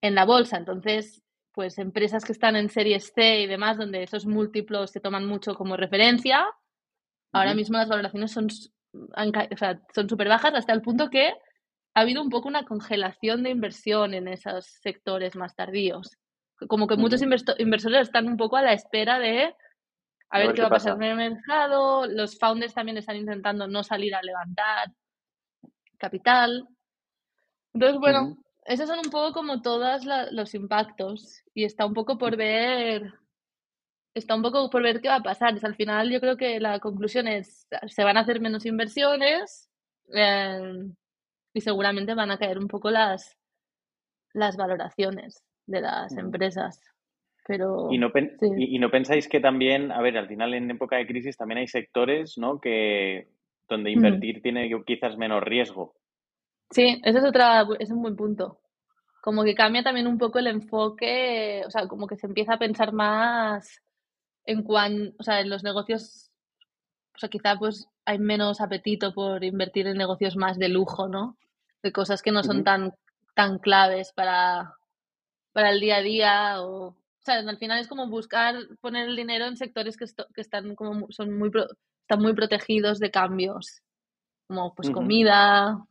[0.00, 0.56] en la bolsa.
[0.56, 1.22] Entonces,
[1.52, 5.54] pues empresas que están en series C y demás, donde esos múltiplos se toman mucho
[5.54, 6.46] como referencia,
[7.32, 8.48] ahora mismo las valoraciones son
[9.94, 11.28] son súper bajas hasta el punto que
[11.94, 16.16] ha habido un poco una congelación de inversión en esos sectores más tardíos.
[16.66, 19.54] Como que muchos inversores están un poco a la espera de
[20.30, 22.06] a ver, qué, va a pasar en el mercado.
[22.06, 24.92] Los founders también están intentando no salir a levantar
[25.98, 26.68] capital.
[27.72, 32.36] Entonces, bueno, esos son un poco como todos los impactos y está un poco por
[32.36, 33.14] ver,
[34.14, 35.54] está un poco por ver qué va a pasar.
[35.62, 39.70] al final yo creo que la conclusión es, se van a hacer menos inversiones
[40.08, 40.94] em,
[41.54, 43.36] y seguramente van a caer un poco las,
[44.34, 46.80] las valoraciones de las empresas.
[47.46, 48.10] Pero, y, no
[48.58, 51.66] y, no pensáis que también, a ver, al final en época de crisis también hay
[51.66, 52.60] sectores, ¿no?
[52.60, 53.28] Que
[53.68, 55.94] donde invertir tiene quizás menos riesgo.
[56.70, 58.60] Sí, ese es otra, es un buen punto.
[59.22, 62.58] Como que cambia también un poco el enfoque, o sea, como que se empieza a
[62.58, 63.82] pensar más
[64.44, 66.30] en cuan, o sea, en los negocios,
[67.14, 71.36] o sea, quizá pues hay menos apetito por invertir en negocios más de lujo, ¿no?
[71.82, 72.92] De cosas que no son tan,
[73.34, 74.77] tan claves para,
[75.58, 76.94] para el día a día o
[77.26, 81.36] al final es como buscar poner el dinero en sectores que, que están como son
[81.36, 81.50] muy
[82.02, 83.82] están muy protegidos de cambios,
[84.46, 85.84] como pues comida,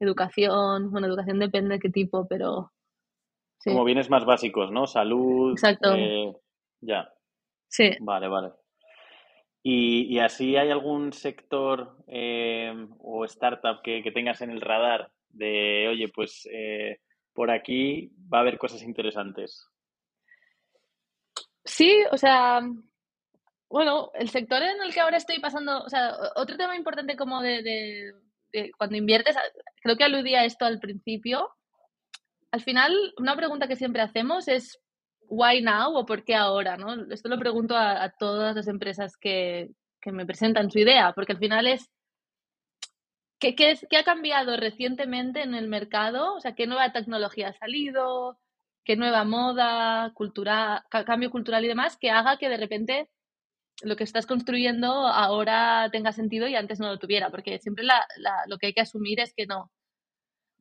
[0.00, 2.72] educación, bueno, educación depende de qué tipo, pero
[3.62, 4.88] Como bienes más básicos, ¿no?
[4.88, 5.52] Salud.
[5.52, 5.94] Exacto.
[5.94, 6.34] Eh,
[6.80, 7.12] ya.
[7.68, 7.90] Sí.
[8.00, 8.50] Vale, vale.
[9.62, 16.08] ¿Y, así hay algún sector eh, o startup que, tengas en el radar de, oye,
[16.08, 16.98] pues eh,
[17.32, 19.66] por aquí va a haber cosas interesantes?
[21.64, 22.60] Sí, o sea,
[23.68, 27.40] bueno, el sector en el que ahora estoy pasando, o sea, otro tema importante como
[27.40, 28.12] de,
[28.76, 29.36] cuando inviertes,
[29.80, 31.50] creo que aludía a esto al principio.
[32.50, 34.80] Al final, una pregunta que siempre hacemos es
[35.28, 37.12] why now o por qué ahora, ¿no?
[37.12, 39.70] Esto lo pregunto a, todas las empresas que,
[40.00, 41.88] que, me presentan su idea, porque al final es
[43.40, 46.34] ¿qué, qué, ¿qué ha cambiado recientemente en el mercado?
[46.34, 48.38] O sea, ¿qué nueva tecnología ha salido?
[48.84, 53.08] qué nueva moda, cultural, cambio cultural y demás que haga que de repente
[53.82, 58.04] lo que estás construyendo ahora tenga sentido y antes no lo tuviera, porque siempre la,
[58.46, 59.70] lo que hay que asumir es que no.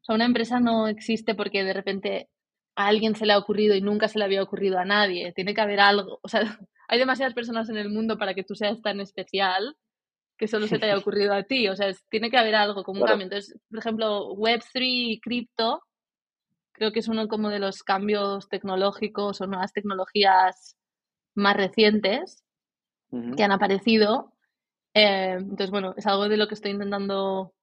[0.02, 2.30] O sea, una empresa no existe porque de repente
[2.76, 5.34] a alguien se le ha ocurrido y nunca se le había ocurrido a nadie.
[5.34, 6.20] Tiene que haber algo.
[6.24, 6.42] O sea,
[6.88, 9.76] hay demasiadas personas en el mundo para que tú seas tan especial
[10.40, 11.68] que solo se te haya ocurrido a ti.
[11.68, 13.26] O sea, tiene que haber algo como un cambio.
[13.26, 15.84] Entonces, por ejemplo, Web3 y cripto,
[16.72, 20.78] creo que es uno como de los cambios tecnológicos o nuevas tecnologías
[21.36, 22.44] más recientes
[23.36, 24.34] que han aparecido.
[24.94, 27.54] Eh, entonces, bueno, es algo de lo que estoy intentando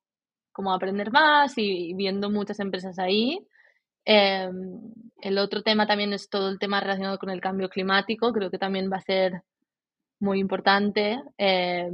[0.52, 3.38] como aprender más y, viendo muchas empresas ahí.
[4.04, 4.50] Eh,
[5.22, 8.58] el otro tema también es todo el tema relacionado con el cambio climático, creo que
[8.58, 9.42] también va a ser
[10.20, 11.20] muy importante.
[11.38, 11.90] Eh,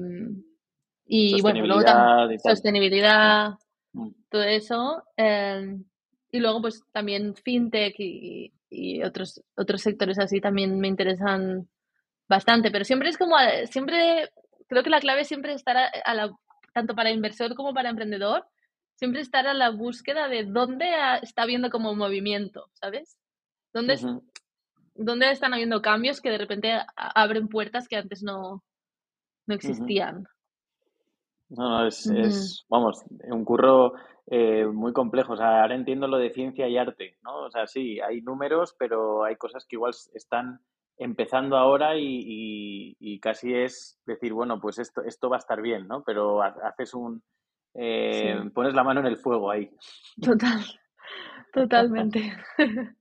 [1.14, 3.50] y bueno, luego también sostenibilidad,
[3.92, 4.08] mm.
[4.30, 5.02] todo eso.
[5.18, 11.68] y luego pues también fintech y, y, otros, otros sectores así también me interesan
[12.30, 13.36] bastante, pero siempre es como,
[13.70, 14.30] siempre,
[14.68, 16.30] creo que la clave siempre es estar a, la,
[16.72, 18.46] tanto para inversor como para emprendedor,
[18.94, 20.88] siempre estar a la búsqueda de dónde
[21.20, 23.18] está habiendo como movimiento, ¿sabes?
[23.74, 23.98] ¿Dónde,
[24.94, 28.64] dónde están habiendo cambios que de repente abren puertas que antes no,
[29.46, 30.24] no existían.
[31.56, 33.92] No, no, es, es, vamos, un curro
[34.26, 35.34] eh, muy complejo.
[35.34, 37.44] O sea, ahora entiendo lo de ciencia y arte, ¿no?
[37.44, 40.60] O sea, sí, hay números, pero hay cosas que igual están
[40.96, 46.02] empezando ahora y, casi es decir, bueno, pues esto, esto va a estar bien, ¿no?
[46.04, 47.22] Pero haces un...
[47.74, 49.70] Eh, pones la mano en el fuego ahí.
[50.20, 50.60] Total,
[51.52, 52.32] totalmente.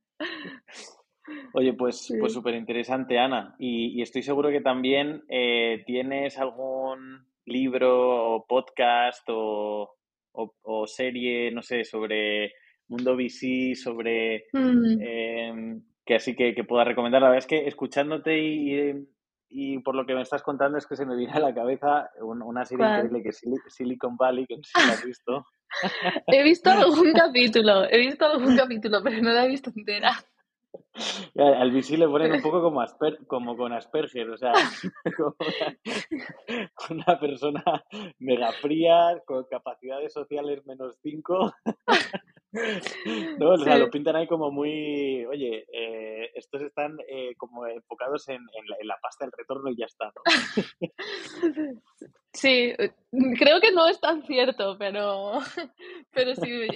[1.54, 3.56] Oye, pues pues súper interesante, Ana.
[3.60, 9.96] Y, estoy seguro que también eh, tienes algún libro o podcast o,
[10.34, 12.54] o, serie, no sé, sobre
[12.88, 15.02] mundo VC, sobre mm.
[15.02, 17.22] em, que así que, que, pueda recomendar.
[17.22, 19.08] La verdad es que escuchándote y,
[19.50, 22.10] y, por lo que me estás contando es que se me viene a la cabeza
[22.22, 25.46] una serie increíble que es Silicon Valley, que no sé si la has visto.
[26.28, 30.12] he visto algún capítulo, he visto algún capítulo, pero no la he visto entera.
[31.36, 32.84] Al VC le ponen un poco como,
[33.28, 34.54] como con Asperger, o sea,
[35.18, 35.36] como
[36.90, 37.64] una, persona
[38.20, 41.54] mega fría, con capacidades sociales menos 5.
[43.40, 43.50] ¿no?
[43.52, 48.46] O sea, lo pintan ahí como muy, oye, eh, estos están eh, como enfocados en,
[48.84, 50.22] la, pasta del retorno y ya está, ¿no?
[52.34, 52.74] Sí,
[53.38, 55.40] creo que no es tan cierto, pero,
[56.12, 56.68] pero sí.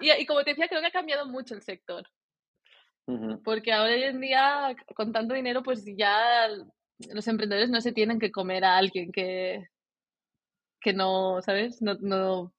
[0.00, 2.04] Y, y como te decía, creo que ha cambiado mucho el sector.
[3.42, 6.48] Porque ahora hoy en día, con tanto dinero, pues ya
[7.12, 9.66] los emprendedores no se tienen que comer a alguien que,
[10.80, 11.80] que no, ¿sabes?
[11.80, 12.52] No, no,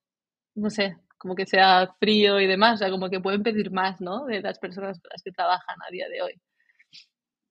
[0.55, 4.01] no sé, como que sea frío y demás, o sea, como que pueden pedir más,
[4.01, 4.25] ¿no?
[4.25, 6.33] De las personas con las que trabajan a día de hoy.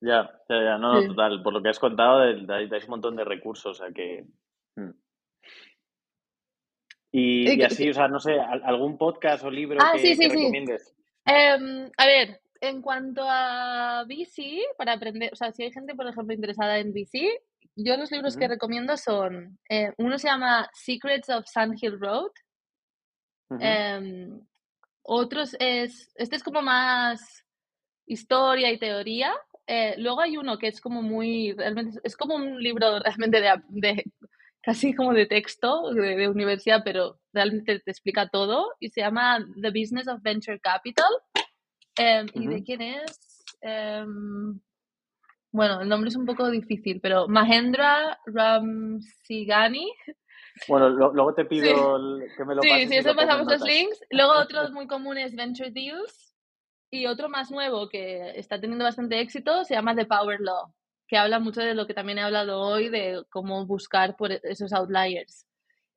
[0.01, 1.42] Ya, ya, ya, no, total.
[1.42, 4.24] Por lo que has contado, dais un montón de recursos, o sea que.
[4.76, 4.90] Mm.
[7.11, 10.94] Y, así, o sea, no sé, ¿algún podcast o libro ah, que, sí, sí, recomiendes?
[11.24, 16.06] Em, a ver, en cuanto a VC, para aprender, o sea, si hay gente, por
[16.06, 17.40] ejemplo, interesada en VC,
[17.76, 22.30] yo los libros que recomiendo son, eh, uno se llama Secrets of Sandhill Road,
[23.61, 24.40] em,
[25.02, 27.44] otros es, este es como más
[28.06, 29.32] historia y teoría,
[29.66, 33.62] eh, luego hay uno que es como muy, realmente, es como un libro realmente de,
[33.68, 34.04] de
[34.62, 39.38] casi como de texto de, de, universidad, pero realmente te explica todo y se llama
[39.61, 41.06] The Business of Venture Capital.
[41.99, 43.44] Em, ¿Y de quién es?
[43.61, 44.61] Em,
[45.51, 49.90] bueno, el nombre es un poco difícil, pero Mahendra Ramsigani.
[50.66, 51.99] Bueno, luego te pido
[52.36, 52.82] que me lo pases.
[52.82, 54.01] Sí, sí, eso pasamos los links.
[54.11, 56.29] Luego otro muy común es Venture Deals.
[56.91, 60.72] Y otro más nuevo que está teniendo bastante éxito se llama The Power Law,
[61.07, 64.72] que habla mucho de lo que también he hablado hoy, de cómo buscar por esos
[64.72, 65.46] outliers.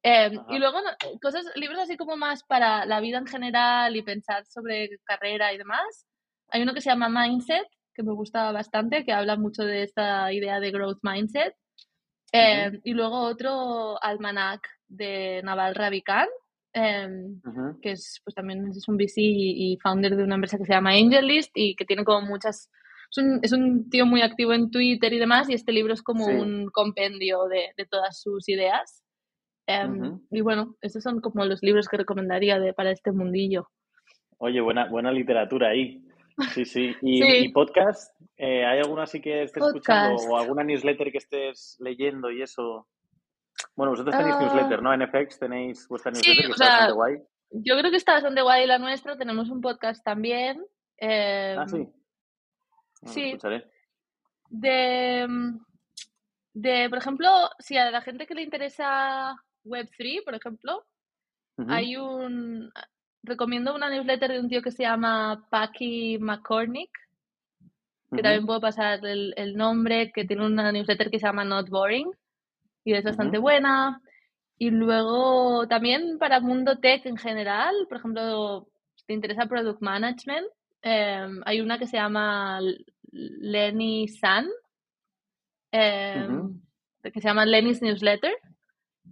[0.03, 0.79] Em, y luego
[1.21, 5.57] cosas, libros así como más para la vida en general y pensar sobre carrera y
[5.57, 6.07] demás.
[6.49, 10.33] Hay uno que se llama Mindset, que me gusta bastante, que habla mucho de esta
[10.33, 11.55] idea de growth mindset.
[12.31, 16.29] Em, y luego otro almanac de Naval Ravikant,
[16.73, 17.41] em,
[17.81, 20.91] que es pues también es un VC y, founder de una empresa que se llama
[20.91, 22.69] AngelList y que tiene como muchas...
[23.11, 26.01] Es un, es un tío muy activo en Twitter y demás y este libro es
[26.01, 29.00] como un compendio de, de todas sus ideas.
[29.67, 33.69] Em, y bueno, esos son como los libros que recomendaría de, para este mundillo.
[34.37, 36.03] Oye, buena, buena literatura ahí.
[36.53, 36.95] Sí, sí.
[37.01, 38.19] ¿Y, podcast?
[38.37, 42.87] Eh, ¿Hay alguna así que estés escuchando o alguna newsletter que estés leyendo y eso?
[43.75, 44.41] Bueno, vosotros tenéis ah.
[44.41, 44.93] newsletter, ¿no?
[44.93, 47.17] En FX tenéis vuestra newsletter que está bastante guay.
[47.51, 49.17] Yo creo que está bastante guay la nuestra.
[49.17, 50.65] Tenemos un podcast también.
[51.01, 51.77] ah, sí.
[51.77, 51.87] Em,
[53.05, 53.37] sí.
[54.49, 55.27] De,
[56.53, 57.29] de, por ejemplo,
[57.59, 59.35] si a la gente que le interesa
[59.65, 60.85] Web3, por ejemplo,
[61.67, 62.71] hay un...
[63.23, 66.89] Recomiendo una newsletter de un tío que se llama Paki McCormick,
[68.15, 72.11] que también puedo pasar el, nombre, que tiene una newsletter que se llama Not Boring
[72.83, 74.01] y es bastante buena.
[74.57, 80.47] y luego también para Mundo Tech en general, por ejemplo, si te interesa Product Management,
[80.83, 82.59] em, hay una que se llama
[83.11, 84.47] Lenny San,
[85.71, 86.61] em,
[87.01, 88.33] que se llama Lenny's Newsletter,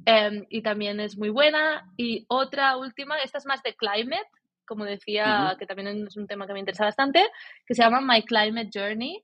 [0.05, 1.89] em, y también es muy buena.
[1.97, 4.27] Y otra última, esta es más de climate,
[4.65, 7.25] como decía, que también es un tema que me interesa bastante,
[7.65, 9.23] que se llama My Climate Journey,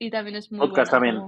[0.00, 1.20] y también es muy Podcast también.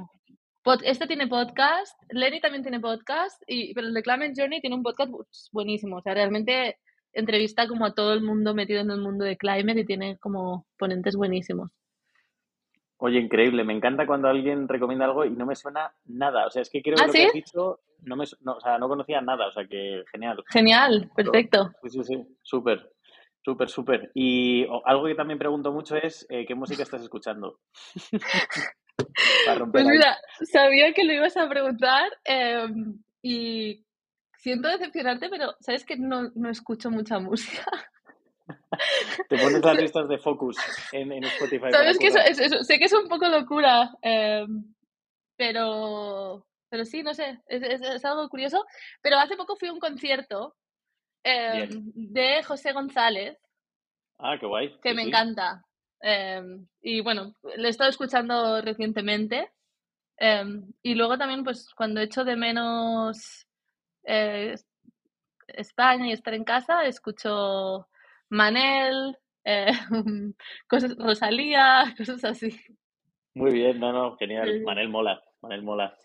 [0.82, 4.82] este tiene podcast, Lenny también tiene podcast, y, pero el de Climate Journey tiene un
[4.82, 5.12] podcast
[5.52, 5.98] buenísimo.
[5.98, 6.78] O sea, realmente
[7.12, 10.66] entrevista como a todo el mundo metido en el mundo de climate y tiene como
[10.78, 11.70] ponentes buenísimos.
[12.96, 13.62] Oye, increíble.
[13.64, 16.46] Me encanta cuando alguien recomienda algo y no me suena nada.
[16.46, 18.78] O sea, es que creo que ¿Ah, lo que has dicho no me, o sea,
[18.78, 19.48] no conocía nada.
[19.48, 20.42] O sea, que genial.
[20.50, 21.70] Genial, perfecto.
[21.82, 22.36] Sí, sí, sí.
[22.42, 22.90] Súper.
[23.44, 24.10] Súper, súper.
[24.14, 27.58] Y algo que también pregunto mucho es, eh, ¿qué música estás escuchando?
[29.72, 33.84] pues mira, sabía que lo ibas a preguntar em, y
[34.38, 37.64] siento decepcionarte, pero sabes que no, no escucho mucha música.
[39.28, 40.56] Te pones las listas de Focus
[40.92, 41.70] en, Spotify.
[41.70, 44.72] Sabes que sé que es un poco locura, em,
[45.36, 48.64] pero, pero sí, no sé, es, es, algo curioso.
[49.02, 50.56] Pero hace poco fui a un concierto
[51.22, 53.38] em, de José González.
[54.18, 54.80] Ah, qué guay.
[54.82, 55.66] Que me encanta.
[56.00, 59.50] Em, y bueno, le he estado escuchando recientemente.
[60.82, 63.46] y luego también, pues, cuando echo de menos
[64.04, 64.54] eh,
[65.48, 67.86] España y estar en casa, escucho
[68.30, 69.18] Manel,
[70.68, 72.58] cosas, Rosalía, cosas así.
[73.34, 74.62] Muy bien, no, no, genial.
[74.62, 75.98] Manel mola, Manel mola.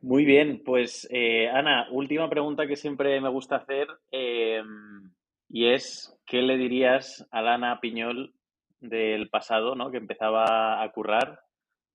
[0.00, 5.10] Muy bien, pues eh, Ana, última pregunta que siempre me gusta hacer em,
[5.48, 8.34] y es, ¿qué le dirías a Ana Piñol
[8.80, 9.90] del pasado, ¿no?
[9.90, 11.40] que empezaba a currar?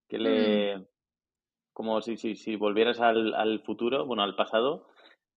[0.07, 0.85] ¿Qué le, mm.
[1.73, 4.87] como si, si, si volvieras al, al, futuro, bueno, al pasado,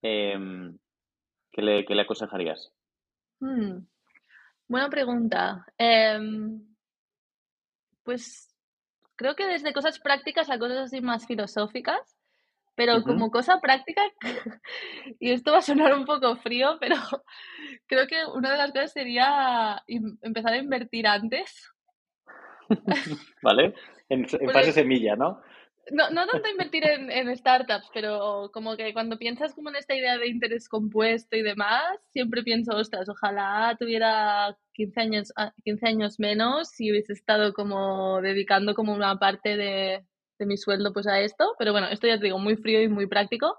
[0.03, 0.77] em,
[1.53, 2.73] ¿qué, le, ¿qué le aconsejarías?
[3.41, 3.85] Mm,
[4.69, 5.67] buena pregunta.
[5.79, 6.61] Em,
[8.03, 8.53] pues
[9.17, 12.14] creo que desde cosas prácticas a cosas así más filosóficas,
[12.75, 14.03] pero como cosa práctica,
[15.21, 16.97] y esto va a sonar un poco frío, pero
[17.87, 21.73] creo que una de las cosas sería empezar a invertir antes.
[23.43, 23.75] ¿Vale?
[24.09, 25.41] En, en fase semilla, ¿no?
[25.91, 29.95] No, no tanto invertir en, en, startups, pero como que cuando piensas como en esta
[29.95, 35.33] idea de interés compuesto y demás, siempre pienso, ostras, ojalá tuviera 15 años,
[35.65, 40.07] 15 ah, años menos y hubiese estado como dedicando como una parte de,
[40.39, 41.55] de mi sueldo pues a esto.
[41.59, 43.59] Pero bueno, esto ya te digo, muy frío y muy práctico.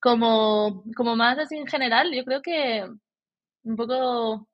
[0.00, 2.86] Como, como más así en general, yo creo que
[3.64, 4.48] un poco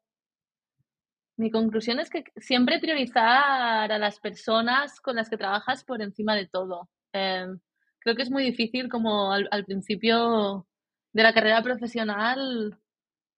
[1.36, 6.34] mi conclusión es que siempre priorizar a las personas con las que trabajas por encima
[6.34, 6.88] de todo.
[7.12, 7.58] Em,
[8.00, 10.66] creo que es muy difícil como al, principio
[11.12, 12.78] de la carrera profesional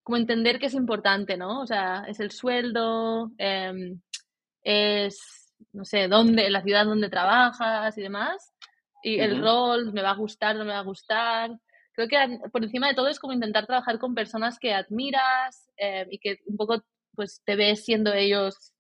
[0.03, 1.61] como entender que es importante, ¿no?
[1.61, 4.01] O sea, es el sueldo, em,
[4.63, 5.38] es,
[5.73, 8.53] no sé, dónde, la ciudad donde trabajas y demás,
[9.03, 11.51] y el rol, me va a gustar, no me va a gustar.
[11.93, 16.09] Creo que por encima de todo es como intentar trabajar con personas que admiras em,
[16.11, 16.83] y que un poco
[17.15, 18.73] pues te ves siendo ellos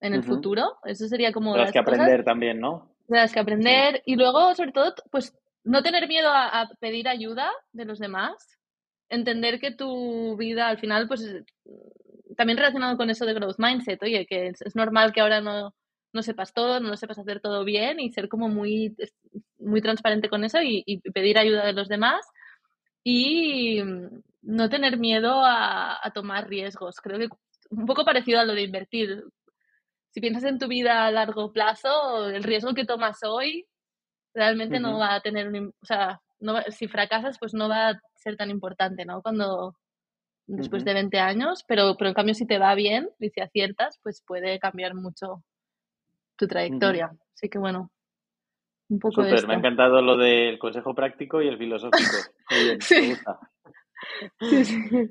[0.00, 0.76] en el futuro.
[0.84, 1.56] Eso sería como...
[1.56, 2.94] Las que aprender también, ¿no?
[3.08, 7.84] Tienes que aprender y luego, sobre todo, pues no tener miedo a, pedir ayuda de
[7.84, 8.56] los demás,
[9.08, 11.24] entender que tu vida al final, pues
[12.36, 15.74] también relacionado con eso de growth mindset, oye, que es, normal que ahora no,
[16.16, 18.96] no, sepas todo, no lo sepas hacer todo bien y ser como muy,
[19.58, 22.26] muy transparente con eso y, pedir ayuda de los demás
[23.04, 23.82] y
[24.42, 26.96] no tener miedo a, a tomar riesgos.
[27.00, 27.28] Creo que
[27.70, 29.24] un poco parecido a lo de invertir
[30.16, 33.66] si piensas en tu vida a largo plazo, el riesgo que tomas hoy
[34.32, 38.00] realmente no va a tener un, o sea, no si fracasas, pues no va a
[38.14, 39.20] ser tan importante, ¿no?
[39.20, 39.76] Cuando
[40.46, 43.98] después de 20 años, pero, pero en cambio si te va bien y si aciertas,
[44.02, 45.44] pues puede cambiar mucho
[46.36, 47.10] tu trayectoria.
[47.34, 47.90] Así que bueno,
[48.88, 52.16] un poco Super, me ha encantado lo del consejo práctico y el filosófico.
[52.50, 53.40] Muy bien, me gusta.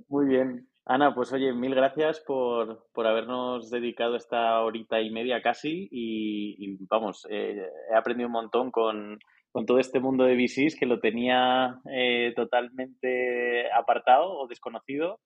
[0.07, 0.67] Muy bien.
[0.87, 6.77] Ana, pues oye, mil gracias por, por habernos dedicado esta horita y media casi y,
[6.87, 9.17] vamos, eh, he aprendido un montón con,
[9.51, 15.19] con, todo este mundo de VCs que lo tenía eh, totalmente apartado o desconocido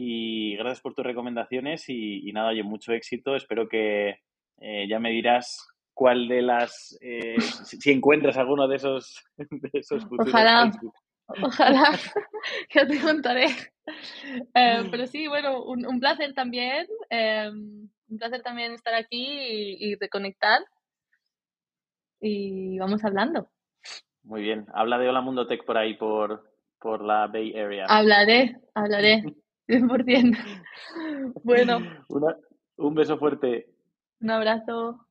[0.00, 3.34] y gracias por tus recomendaciones y, nada, oye, mucho éxito.
[3.34, 4.18] Espero que
[4.60, 6.98] eh, ya me dirás cuál de las,
[7.64, 10.70] si, encuentras alguno de esos, de esos futuros Ojalá.
[11.42, 11.84] Ojalá,
[12.74, 13.46] ya te contaré.
[14.54, 16.86] Eh, pero sí, bueno, un, placer también.
[17.10, 20.62] Eh, un placer también estar aquí y, y reconectar.
[22.20, 23.50] Y vamos hablando.
[24.22, 24.66] Muy bien.
[24.74, 27.86] Habla de Hola Mundo Tech por ahí, por, por la Bay Area.
[27.88, 29.22] Hablaré, hablaré,
[29.68, 31.34] 100%.
[31.44, 31.78] bueno.
[32.76, 33.68] un beso fuerte.
[34.20, 35.08] Un abrazo.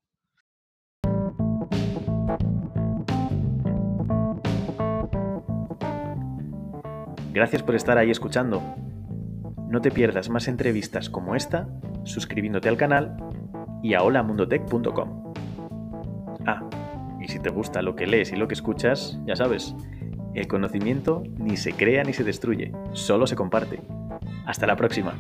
[7.34, 8.62] Gracias por estar ahí escuchando.
[9.70, 11.70] No te pierdas más entrevistas como esta
[12.04, 13.16] suscribiéndote al canal
[13.84, 15.34] y a holamundotech.com.
[16.46, 16.68] Ah,
[17.20, 19.76] y si te gusta lo que lees y lo que escuchas, ya sabes,
[20.34, 23.82] el conocimiento ni se crea ni se destruye, solo se comparte.
[24.46, 25.14] Hasta la próxima.